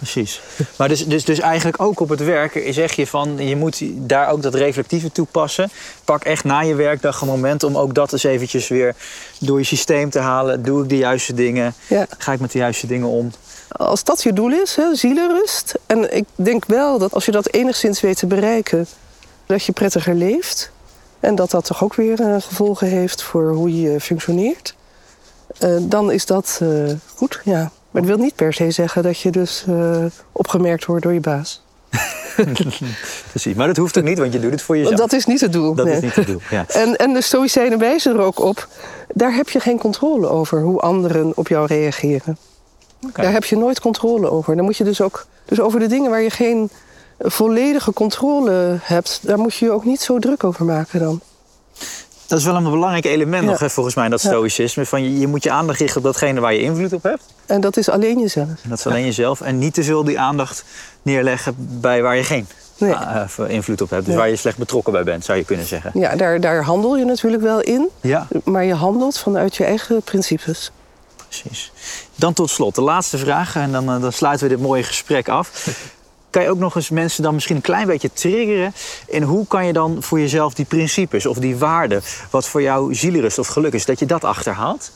Precies. 0.00 0.40
Maar 0.78 0.88
dus, 0.88 1.06
dus, 1.06 1.24
dus 1.24 1.38
eigenlijk 1.38 1.82
ook 1.82 2.00
op 2.00 2.08
het 2.08 2.24
werk 2.24 2.66
zeg 2.70 2.92
je 2.92 3.06
van... 3.06 3.46
je 3.48 3.56
moet 3.56 3.82
daar 3.94 4.28
ook 4.28 4.42
dat 4.42 4.54
reflectieve 4.54 5.12
toepassen. 5.12 5.70
Pak 6.04 6.24
echt 6.24 6.44
na 6.44 6.60
je 6.60 6.74
werkdag 6.74 7.20
een 7.20 7.26
moment 7.26 7.62
om 7.62 7.76
ook 7.76 7.94
dat 7.94 8.12
eens 8.12 8.24
eventjes 8.24 8.68
weer 8.68 8.94
door 9.38 9.58
je 9.58 9.64
systeem 9.64 10.10
te 10.10 10.18
halen. 10.18 10.62
Doe 10.62 10.82
ik 10.82 10.88
de 10.88 10.96
juiste 10.96 11.34
dingen? 11.34 11.74
Ja. 11.86 12.06
Ga 12.18 12.32
ik 12.32 12.40
met 12.40 12.52
de 12.52 12.58
juiste 12.58 12.86
dingen 12.86 13.08
om? 13.08 13.30
Als 13.68 14.04
dat 14.04 14.22
je 14.22 14.32
doel 14.32 14.50
is, 14.50 14.76
hè, 14.76 14.94
zielenrust. 14.94 15.74
En 15.86 16.16
ik 16.16 16.24
denk 16.34 16.64
wel 16.66 16.98
dat 16.98 17.14
als 17.14 17.24
je 17.24 17.32
dat 17.32 17.52
enigszins 17.52 18.00
weet 18.00 18.16
te 18.16 18.26
bereiken, 18.26 18.86
dat 19.46 19.64
je 19.64 19.72
prettiger 19.72 20.14
leeft. 20.14 20.70
En 21.20 21.34
dat 21.34 21.50
dat 21.50 21.64
toch 21.64 21.84
ook 21.84 21.94
weer 21.94 22.20
eh, 22.20 22.40
gevolgen 22.40 22.86
heeft 22.86 23.22
voor 23.22 23.52
hoe 23.52 23.80
je 23.80 24.00
functioneert. 24.00 24.74
Eh, 25.58 25.76
dan 25.80 26.12
is 26.12 26.26
dat 26.26 26.58
eh, 26.62 26.68
goed, 27.14 27.40
ja. 27.44 27.70
Maar 27.90 28.02
dat 28.02 28.10
wil 28.10 28.24
niet 28.24 28.34
per 28.34 28.52
se 28.52 28.70
zeggen 28.70 29.02
dat 29.02 29.20
je 29.20 29.30
dus 29.30 29.64
eh, 29.68 30.04
opgemerkt 30.32 30.84
wordt 30.84 31.02
door 31.02 31.12
je 31.12 31.20
baas. 31.20 31.62
Precies. 33.30 33.54
Maar 33.54 33.66
dat 33.66 33.76
hoeft 33.76 33.98
ook 33.98 34.04
niet, 34.04 34.18
want 34.18 34.32
je 34.32 34.40
doet 34.40 34.50
het 34.50 34.62
voor 34.62 34.76
jezelf. 34.76 34.98
Want 34.98 35.10
dat 35.10 35.20
is 35.20 35.26
niet 35.26 35.40
het 35.40 35.52
doel. 35.52 35.74
Dat 35.74 35.86
nee. 35.86 35.94
is 35.94 36.00
niet 36.00 36.14
het 36.14 36.26
doel. 36.26 36.40
Ja. 36.50 36.64
En, 36.68 36.96
en 36.96 37.12
de 37.12 37.20
Stoïcijnen 37.20 37.78
wijzen 37.78 38.14
er 38.14 38.20
ook 38.20 38.38
op. 38.38 38.68
Daar 39.08 39.34
heb 39.34 39.48
je 39.48 39.60
geen 39.60 39.78
controle 39.78 40.28
over 40.28 40.60
hoe 40.60 40.80
anderen 40.80 41.32
op 41.34 41.48
jou 41.48 41.66
reageren. 41.66 42.36
Daar 43.12 43.32
heb 43.32 43.44
je 43.44 43.56
nooit 43.56 43.80
controle 43.80 44.30
over. 44.30 44.56
Dan 44.56 44.64
moet 44.64 44.76
je 44.76 44.84
dus 44.84 45.00
ook. 45.00 45.26
Dus 45.44 45.60
over 45.60 45.80
de 45.80 45.86
dingen 45.86 46.10
waar 46.10 46.22
je 46.22 46.30
geen 46.30 46.70
volledige 47.18 47.92
controle 47.92 48.78
hebt, 48.80 49.20
daar 49.22 49.38
moet 49.38 49.54
je 49.54 49.64
je 49.64 49.70
ook 49.70 49.84
niet 49.84 50.00
zo 50.00 50.18
druk 50.18 50.44
over 50.44 50.64
maken 50.64 51.00
dan. 51.00 51.20
Dat 52.30 52.38
is 52.38 52.44
wel 52.44 52.56
een 52.56 52.62
belangrijk 52.70 53.04
element 53.04 53.46
nog, 53.46 53.58
hè, 53.58 53.70
volgens 53.70 53.94
mij, 53.94 54.08
dat 54.08 54.20
stoïcisme. 54.20 54.86
Van 54.86 55.02
je, 55.02 55.18
je 55.18 55.26
moet 55.26 55.42
je 55.42 55.50
aandacht 55.50 55.78
richten 55.78 55.96
op 55.98 56.04
datgene 56.04 56.40
waar 56.40 56.52
je 56.52 56.60
invloed 56.60 56.92
op 56.92 57.02
hebt. 57.02 57.22
En 57.46 57.60
dat 57.60 57.76
is 57.76 57.88
alleen 57.88 58.18
jezelf. 58.20 58.48
En 58.48 58.68
dat 58.68 58.78
is 58.78 58.86
alleen 58.86 59.04
jezelf. 59.04 59.40
En 59.40 59.58
niet 59.58 59.74
te 59.74 59.82
veel 59.84 60.04
die 60.04 60.18
aandacht 60.20 60.64
neerleggen 61.02 61.54
bij 61.58 62.02
waar 62.02 62.16
je 62.16 62.24
geen 62.24 62.46
Nee. 62.78 62.94
ah, 62.94 63.24
eh, 63.38 63.48
invloed 63.48 63.80
op 63.80 63.90
hebt. 63.90 64.00
Dus 64.04 64.08
Nee. 64.14 64.22
waar 64.22 64.28
je 64.30 64.36
slecht 64.36 64.58
betrokken 64.58 64.92
bij 64.92 65.04
bent, 65.04 65.24
zou 65.24 65.38
je 65.38 65.44
kunnen 65.44 65.66
zeggen. 65.66 65.90
Ja, 65.94 66.16
daar, 66.16 66.40
daar 66.40 66.62
handel 66.64 66.96
je 66.96 67.04
natuurlijk 67.04 67.42
wel 67.42 67.60
in. 67.60 67.88
Ja, 68.00 68.26
Maar 68.44 68.64
je 68.64 68.74
handelt 68.74 69.18
vanuit 69.18 69.56
je 69.56 69.64
eigen 69.64 70.02
principes. 70.02 70.70
precies. 71.16 71.72
Dan 72.14 72.32
tot 72.32 72.50
slot, 72.50 72.74
de 72.74 72.80
laatste 72.80 73.18
vraag. 73.18 73.56
En 73.56 73.72
dan, 73.72 73.90
eh, 73.90 74.00
dan 74.00 74.12
sluiten 74.12 74.48
we 74.48 74.54
dit 74.54 74.62
mooie 74.62 74.82
gesprek 74.82 75.28
af. 75.28 75.66
Kan 76.30 76.42
je 76.42 76.50
ook 76.50 76.58
nog 76.58 76.76
eens 76.76 76.90
mensen 76.90 77.22
dan 77.22 77.34
misschien 77.34 77.56
een 77.56 77.62
klein 77.62 77.86
beetje 77.86 78.10
triggeren... 78.12 78.72
in 79.06 79.22
hoe 79.22 79.46
kan 79.46 79.66
je 79.66 79.72
dan 79.72 80.02
voor 80.02 80.20
jezelf 80.20 80.54
die 80.54 80.64
principes 80.64 81.26
of 81.26 81.38
die 81.38 81.56
waarden... 81.56 82.02
wat 82.30 82.46
voor 82.48 82.62
jou 82.62 82.94
zielerust 82.94 83.38
of 83.38 83.46
geluk 83.46 83.72
is, 83.72 83.84
dat 83.84 83.98
je 83.98 84.06
dat 84.06 84.24
achterhaalt? 84.24 84.90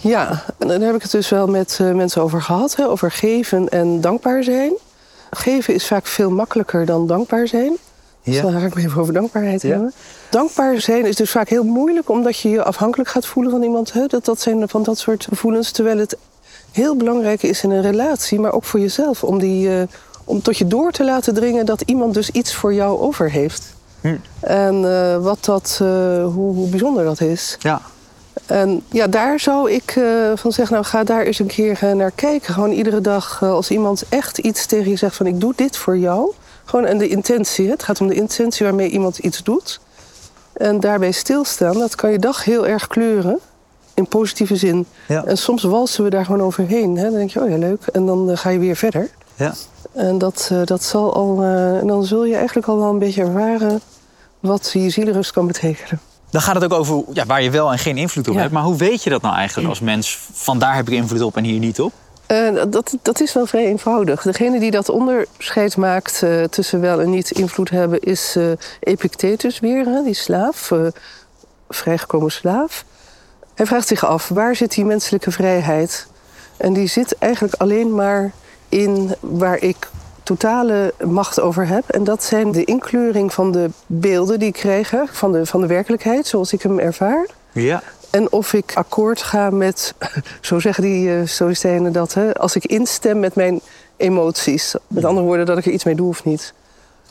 Ja, 0.00 0.44
en 0.58 0.68
daar 0.68 0.80
heb 0.80 0.94
ik 0.94 1.02
het 1.02 1.10
dus 1.10 1.28
wel 1.28 1.46
met 1.46 1.78
eh, 1.80 1.92
mensen 1.92 2.22
over 2.22 2.42
gehad. 2.42 2.76
Hè, 2.76 2.88
over 2.88 3.10
geven 3.10 3.68
en 3.68 4.00
dankbaar 4.00 4.42
zijn. 4.44 4.72
Geven 5.30 5.74
is 5.74 5.86
vaak 5.86 6.06
veel 6.06 6.30
makkelijker 6.30 6.86
dan 6.86 7.06
dankbaar 7.06 7.46
zijn. 7.48 7.76
Dus 8.24 8.40
dan 8.40 8.52
ga 8.52 8.58
ik 8.66 8.74
het 8.74 8.84
even 8.84 9.00
over 9.00 9.12
dankbaarheid 9.12 9.62
Ja. 9.62 9.68
hebben. 9.68 9.92
Dankbaar 10.30 10.80
zijn 10.80 11.06
is 11.06 11.16
dus 11.16 11.30
vaak 11.30 11.48
heel 11.48 11.64
moeilijk 11.64 12.08
omdat 12.08 12.38
je 12.38 12.48
je 12.48 12.64
afhankelijk 12.64 13.10
gaat 13.10 13.26
voelen 13.26 13.52
van 13.52 13.62
iemand. 13.62 13.92
Hè? 13.92 14.06
Dat, 14.06 14.24
dat 14.24 14.40
zijn 14.40 14.68
van 14.68 14.82
dat 14.82 14.98
soort 14.98 15.26
gevoelens. 15.28 15.70
Terwijl 15.70 15.98
het 15.98 16.16
heel 16.72 16.96
belangrijk 16.96 17.42
is 17.42 17.62
in 17.62 17.70
een 17.70 17.82
relatie, 17.82 18.40
maar 18.40 18.52
ook 18.52 18.64
voor 18.64 18.80
jezelf. 18.80 19.24
Om, 19.24 19.38
die, 19.38 19.78
eh, 19.78 19.82
om 20.32 20.42
tot 20.42 20.58
je 20.58 20.66
door 20.66 20.92
te 20.92 21.04
laten 21.04 21.34
dringen 21.34 21.66
dat 21.66 21.80
iemand 21.80 22.14
dus 22.14 22.30
iets 22.30 22.54
voor 22.54 22.74
jou 22.74 23.00
over 23.00 23.30
heeft. 23.30 23.74
Hm. 24.00 24.16
En 24.40 24.74
eh, 24.84 25.16
wat 25.16 25.44
dat, 25.44 25.78
eh, 25.82 25.88
hoe, 26.24 26.54
hoe 26.54 26.68
bijzonder 26.68 27.04
dat 27.04 27.20
is. 27.20 27.56
Ja, 27.58 27.80
En 28.46 28.82
ja, 28.90 29.06
daar 29.06 29.40
zou 29.40 29.70
ik 29.70 29.94
eh, 29.96 30.04
van 30.34 30.52
zeggen, 30.52 30.74
nou 30.74 30.86
ga 30.86 31.04
daar 31.04 31.22
eens 31.22 31.38
een 31.38 31.46
keer 31.46 31.78
naar 31.96 32.10
kijken. 32.10 32.54
Gewoon 32.54 32.70
iedere 32.70 33.00
dag 33.00 33.42
als 33.42 33.70
iemand 33.70 34.04
echt 34.08 34.38
iets 34.38 34.66
tegen 34.66 34.90
je 34.90 34.96
zegt 34.96 35.16
van 35.16 35.26
ik 35.26 35.40
doe 35.40 35.52
dit 35.56 35.76
voor 35.76 35.98
jou. 35.98 36.32
Gewoon 36.64 36.86
en 36.86 36.98
de 36.98 37.08
intentie, 37.08 37.70
het 37.70 37.82
gaat 37.82 38.00
om 38.00 38.08
de 38.08 38.14
intentie 38.14 38.66
waarmee 38.66 38.88
iemand 38.88 39.18
iets 39.18 39.42
doet. 39.42 39.80
En 40.52 40.80
daarbij 40.80 41.12
stilstaan, 41.12 41.78
dat 41.78 41.94
kan 41.94 42.10
je 42.10 42.18
dag 42.18 42.44
heel 42.44 42.66
erg 42.66 42.86
kleuren. 42.86 43.38
In 43.94 44.06
positieve 44.06 44.56
zin. 44.56 44.86
ja, 45.08 45.24
En 45.24 45.38
soms 45.38 45.62
walsen 45.62 46.04
we 46.04 46.10
daar 46.10 46.24
gewoon 46.24 46.42
overheen. 46.42 46.96
Hè. 46.96 47.02
Dan 47.02 47.12
denk 47.12 47.30
je, 47.30 47.42
oh 47.42 47.48
ja, 47.48 47.56
leuk. 47.56 47.86
En 47.92 48.06
dan 48.06 48.38
ga 48.38 48.50
je 48.50 48.58
weer 48.58 48.76
verder. 48.76 49.10
ja. 49.34 49.54
En 49.92 50.18
dat, 50.18 50.48
eh, 50.52 50.58
dat 50.64 50.82
zal 50.82 51.14
al, 51.14 51.42
eh, 51.42 51.78
en 51.78 51.86
dan 51.86 52.04
zul 52.04 52.24
je 52.24 52.36
eigenlijk 52.36 52.68
al 52.68 52.78
wel 52.78 52.90
een 52.90 52.98
beetje 52.98 53.22
ervaren 53.22 53.80
wat 54.40 54.70
je 54.72 54.90
zielerust 54.90 55.32
kan 55.32 55.46
betekenen. 55.46 56.00
Dan 56.30 56.40
gaat 56.40 56.54
het 56.54 56.64
ook 56.64 56.72
over 56.72 57.04
ja, 57.12 57.26
waar 57.26 57.42
je 57.42 57.50
wel 57.50 57.72
en 57.72 57.78
geen 57.78 57.96
invloed 57.96 58.28
op 58.28 58.34
Ja. 58.34 58.40
hebt. 58.40 58.52
Maar 58.52 58.62
hoe 58.62 58.76
weet 58.76 59.02
je 59.02 59.10
dat 59.10 59.22
nou 59.22 59.34
eigenlijk 59.34 59.68
als 59.68 59.80
mens? 59.80 60.18
Van 60.32 60.58
daar 60.58 60.74
heb 60.74 60.88
ik 60.88 60.94
invloed 60.94 61.22
op 61.22 61.36
en 61.36 61.44
hier 61.44 61.58
niet 61.58 61.80
op? 61.80 61.92
Eh, 62.26 62.54
dat, 62.68 62.96
dat 63.02 63.20
is 63.20 63.32
wel 63.32 63.46
vrij 63.46 63.64
eenvoudig. 63.66 64.22
Degene 64.22 64.60
die 64.60 64.70
dat 64.70 64.88
onderscheid 64.88 65.76
maakt 65.76 66.24
tussen 66.50 66.80
wel 66.80 67.00
en 67.00 67.10
niet 67.10 67.30
invloed 67.30 67.70
hebben, 67.70 68.00
is 68.00 68.36
eh, 68.36 68.44
Epictetus 68.80 69.60
weer, 69.60 69.84
hè, 69.84 70.02
die 70.02 70.14
slaaf, 70.14 70.72
vrijgekomen 71.68 72.30
slaaf. 72.32 72.84
Hij 73.54 73.66
vraagt 73.66 73.88
zich 73.88 74.04
af, 74.06 74.28
waar 74.28 74.56
zit 74.56 74.74
die 74.74 74.84
menselijke 74.84 75.30
vrijheid? 75.30 76.06
En 76.56 76.72
die 76.72 76.86
zit 76.86 77.18
eigenlijk 77.18 77.54
alleen 77.54 77.94
maar 77.94 78.32
in 78.72 79.14
waar 79.20 79.58
ik 79.58 79.88
totale 80.22 80.94
macht 81.04 81.40
over 81.40 81.66
heb. 81.66 81.88
En 81.88 82.04
dat 82.04 82.24
zijn 82.24 82.52
de 82.52 82.64
inkleuring 82.64 83.32
van 83.32 83.52
de 83.52 83.70
beelden 83.86 84.38
die 84.38 84.48
ik 84.48 84.54
krijg, 84.54 84.90
hè, 84.90 85.02
van 85.06 85.32
de, 85.32 85.46
van 85.46 85.60
de 85.60 85.66
werkelijkheid 85.66 86.26
zoals 86.26 86.52
ik 86.52 86.62
hem 86.62 86.78
ervaar. 86.78 87.26
Ja. 87.52 87.82
En 88.10 88.32
of 88.32 88.52
ik 88.52 88.72
akkoord 88.74 89.22
ga 89.22 89.50
met, 89.50 89.94
zo 90.40 90.58
zeggen 90.58 90.82
die 90.82 91.08
uh, 91.08 91.26
stoïcijnen 91.26 91.92
dat, 91.92 92.14
hè, 92.14 92.34
als 92.34 92.56
ik 92.56 92.64
instem 92.64 93.20
met 93.20 93.34
mijn 93.34 93.60
emoties. 93.96 94.74
Met 94.86 95.04
andere 95.04 95.26
woorden, 95.26 95.46
dat 95.46 95.58
ik 95.58 95.66
er 95.66 95.72
iets 95.72 95.84
mee 95.84 95.94
doe 95.94 96.08
of 96.08 96.24
niet. 96.24 96.54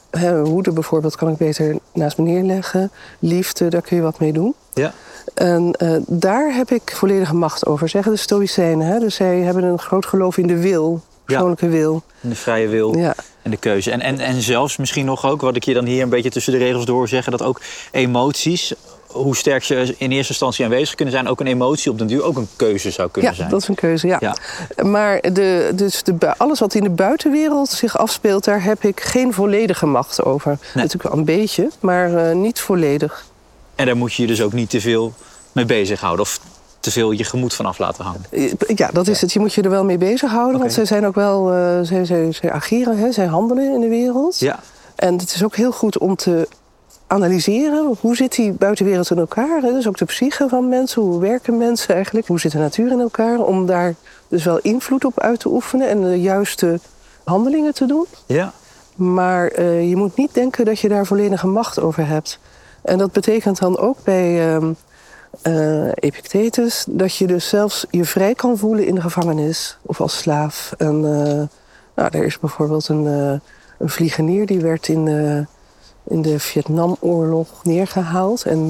Hè, 0.09 0.43
woede 0.43 0.71
bijvoorbeeld 0.71 1.15
kan 1.15 1.29
ik 1.29 1.37
beter 1.37 1.77
naast 1.93 2.17
me 2.17 2.23
neerleggen. 2.23 2.91
Liefde, 3.19 3.67
daar 3.67 3.81
kun 3.81 3.97
je 3.97 4.03
wat 4.03 4.19
mee 4.19 4.33
doen. 4.33 4.55
Ja. 4.73 4.93
En 5.33 5.75
uh, 5.83 5.95
daar 6.07 6.53
heb 6.53 6.71
ik 6.71 6.91
volledige 6.95 7.35
macht 7.35 7.65
over, 7.65 7.89
zeggen 7.89 8.11
de 8.11 8.17
stoïcijnen. 8.17 8.87
Hè? 8.87 8.99
Dus 8.99 9.15
zij 9.15 9.39
hebben 9.39 9.63
een 9.63 9.79
groot 9.79 10.05
geloof 10.05 10.37
in 10.37 10.47
de 10.47 10.57
wil, 10.61 11.01
persoonlijke 11.31 11.65
ja. 11.65 11.71
wil. 11.71 12.03
En 12.21 12.29
de 12.29 12.35
vrije 12.35 12.67
wil 12.67 12.97
ja. 12.97 13.15
en 13.41 13.51
de 13.51 13.57
keuze. 13.57 13.91
En, 13.91 14.01
en, 14.01 14.19
en 14.19 14.41
zelfs 14.41 14.77
misschien 14.77 15.05
nog 15.05 15.25
ook, 15.25 15.41
wat 15.41 15.55
ik 15.55 15.63
je 15.63 15.73
dan 15.73 15.85
hier 15.85 16.03
een 16.03 16.09
beetje 16.09 16.29
tussen 16.29 16.53
de 16.53 16.59
regels 16.59 16.85
door 16.85 17.07
zeggen... 17.07 17.31
dat 17.31 17.41
ook 17.41 17.61
emoties 17.91 18.73
hoe 19.11 19.35
sterk 19.35 19.63
ze 19.63 19.95
in 19.97 20.11
eerste 20.11 20.29
instantie 20.29 20.65
aanwezig 20.65 20.95
kunnen 20.95 21.13
zijn, 21.13 21.27
ook 21.27 21.39
een 21.39 21.47
emotie 21.47 21.91
op 21.91 21.97
den 21.97 22.07
duur 22.07 22.23
ook 22.23 22.37
een 22.37 22.47
keuze 22.55 22.91
zou 22.91 23.09
kunnen 23.09 23.31
ja, 23.31 23.37
zijn. 23.37 23.49
dat 23.49 23.61
is 23.61 23.67
een 23.67 23.75
keuze, 23.75 24.07
ja. 24.07 24.17
Ja. 24.19 24.35
Maar 24.83 25.21
de, 25.21 25.71
dus 25.75 26.03
de, 26.03 26.37
alles 26.37 26.59
wat 26.59 26.73
in 26.73 26.83
de 26.83 26.89
buitenwereld 26.89 27.69
zich 27.69 27.97
afspeelt, 27.97 28.43
daar 28.43 28.63
heb 28.63 28.83
ik 28.83 28.99
geen 28.99 29.33
volledige 29.33 29.85
macht 29.85 30.23
over. 30.23 30.57
Natuurlijk 30.73 31.03
wel 31.03 31.17
een 31.17 31.25
beetje, 31.25 31.69
maar 31.79 32.15
eh, 32.15 32.35
niet 32.35 32.59
volledig. 32.59 33.25
En 33.75 33.85
daar 33.85 33.97
moet 33.97 34.13
je 34.13 34.21
je 34.21 34.27
dus 34.27 34.41
ook 34.41 34.53
niet 34.53 34.69
te 34.69 34.81
veel 34.81 35.13
mee 35.51 35.65
bezighouden 35.65 36.25
of 36.25 36.39
te 36.81 36.91
veel 36.91 37.11
je 37.11 37.23
gemoed 37.23 37.53
vanaf 37.53 37.77
laten 37.77 38.03
hangen. 38.03 38.25
Eh, 38.29 38.51
Ja, 38.75 38.89
dat 38.93 39.07
is 39.07 39.21
het. 39.21 39.33
Je 39.33 39.39
moet 39.39 39.53
je 39.53 39.61
er 39.61 39.69
wel 39.69 39.83
mee 39.83 39.97
bezighouden, 39.97 40.59
want 40.59 40.73
zij 40.73 40.85
zijn 40.85 41.05
ook 41.05 41.15
wel, 41.15 41.51
eh, 41.51 41.79
zij, 41.81 42.05
zij, 42.05 42.31
zij 42.31 42.51
ageren, 42.51 42.97
hè, 42.97 43.11
zij 43.11 43.25
handelen 43.25 43.73
in 43.73 43.79
de 43.79 43.87
wereld. 43.87 44.39
Ja, 44.39 44.59
En 44.95 45.13
het 45.17 45.33
is 45.33 45.43
ook 45.43 45.55
heel 45.55 45.71
goed 45.71 45.97
om 45.97 46.15
te 46.15 46.47
analyseren 47.07 47.95
hoe 47.99 48.15
zit 48.15 48.35
die 48.35 48.51
buitenwereld 48.51 49.09
in 49.09 49.17
elkaar. 49.17 49.61
Hè? 49.61 49.71
Dus 49.71 49.87
ook 49.87 49.97
de 49.97 50.05
psyche 50.05 50.49
van 50.49 50.69
mensen, 50.69 51.01
hoe 51.01 51.19
werken 51.19 51.57
mensen 51.57 51.95
eigenlijk, 51.95 52.27
hoe 52.27 52.39
zit 52.39 52.51
de 52.51 52.57
natuur 52.57 52.91
in 52.91 52.99
elkaar. 52.99 53.39
Om 53.39 53.65
daar 53.65 53.95
dus 54.27 54.43
wel 54.43 54.59
invloed 54.59 55.05
op 55.05 55.19
uit 55.19 55.39
te 55.39 55.49
oefenen 55.49 55.89
en 55.89 56.01
de 56.01 56.21
juiste 56.21 56.79
handelingen 57.23 57.73
te 57.73 57.85
doen. 57.85 58.05
ja. 58.25 58.53
Maar 58.95 59.47
eh, 59.47 59.89
je 59.89 59.95
moet 59.95 60.15
niet 60.15 60.33
denken 60.33 60.65
dat 60.65 60.79
je 60.79 60.89
daar 60.89 61.05
volledige 61.05 61.47
macht 61.47 61.79
over 61.79 62.07
hebt. 62.07 62.39
En 62.81 62.97
dat 62.97 63.11
betekent 63.11 63.59
dan 63.59 63.77
ook 63.77 63.97
bij 64.03 64.53
ehm 64.55 64.71
eh, 65.41 65.87
Epictetus 65.93 66.85
dat 66.87 67.15
je 67.15 67.27
dus 67.27 67.49
zelfs 67.49 67.85
je 67.89 68.05
vrij 68.05 68.35
kan 68.35 68.57
voelen 68.57 68.85
in 68.85 68.95
de 68.95 69.01
gevangenis 69.01 69.77
of 69.81 70.01
als 70.01 70.17
slaaf. 70.17 70.73
En 70.77 70.95
eh, 70.95 71.47
nou, 71.95 72.17
er 72.17 72.23
is 72.25 72.39
bijvoorbeeld 72.39 72.87
een, 72.87 73.07
eh, 73.07 73.39
een 73.79 73.89
vliegenier 73.89 74.45
die 74.45 74.59
werd 74.59 74.87
in, 74.87 75.07
eh, 75.07 75.37
in 76.13 76.21
de 76.21 76.39
Vietnamoorlog 76.39 77.63
neergehaald 77.63 78.45
en 78.45 78.69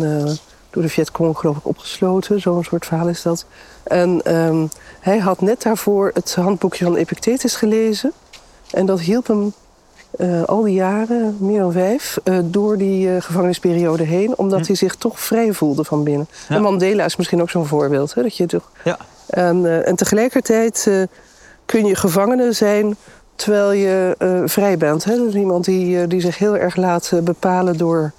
door 0.69 0.83
de 0.83 0.89
Vietcong 0.89 1.37
geloof 1.37 1.57
ik 1.57 1.67
opgesloten. 1.67 2.41
Zo'n 2.41 2.63
soort 2.63 2.85
verhaal 2.85 3.07
is 3.07 3.21
dat. 3.21 3.45
En 3.83 4.21
ehm, 4.21 4.67
hij 4.99 5.17
had 5.17 5.41
net 5.41 5.61
daarvoor 5.61 6.11
het 6.13 6.35
handboekje 6.35 6.85
van 6.85 6.95
Epictetus 6.95 7.55
gelezen. 7.55 8.11
En 8.71 8.85
dat 8.85 8.99
hielp 8.99 9.27
hem 9.27 9.53
eh, 10.17 10.43
al 10.43 10.61
die 10.61 10.73
jaren, 10.73 11.37
meer 11.39 11.59
dan 11.59 11.71
vijf, 11.71 12.17
eh, 12.23 12.37
door 12.43 12.77
die 12.77 13.15
eh, 13.15 13.21
gevangenisperiode 13.21 14.03
heen, 14.03 14.37
omdat 14.37 14.67
hij 14.67 14.75
zich 14.75 14.95
toch 14.95 15.19
vrij 15.19 15.53
voelde 15.53 15.83
van 15.83 16.03
binnen. 16.03 16.27
Ja. 16.49 16.55
En 16.55 16.61
Mandela 16.61 17.05
is 17.05 17.15
misschien 17.15 17.41
ook 17.41 17.49
zo'n 17.49 17.65
voorbeeld. 17.65 18.13
Hè, 18.13 18.21
dat 18.21 18.37
je 18.37 18.45
toch, 18.45 18.71
ja. 18.83 18.97
en, 19.27 19.85
en 19.85 19.95
tegelijkertijd 19.95 20.89
kun 21.65 21.85
je 21.85 21.95
gevangene 21.95 22.51
zijn 22.51 22.97
terwijl 23.35 23.71
je 23.71 24.15
vrij 24.45 24.77
bent. 24.77 25.03
Hè? 25.03 25.15
Dus 25.15 25.33
iemand 25.33 25.65
die, 25.65 26.07
die 26.07 26.21
zich 26.21 26.37
heel 26.37 26.57
erg 26.57 26.75
laat 26.75 27.11
bepalen 27.23 27.77
door 27.77 28.11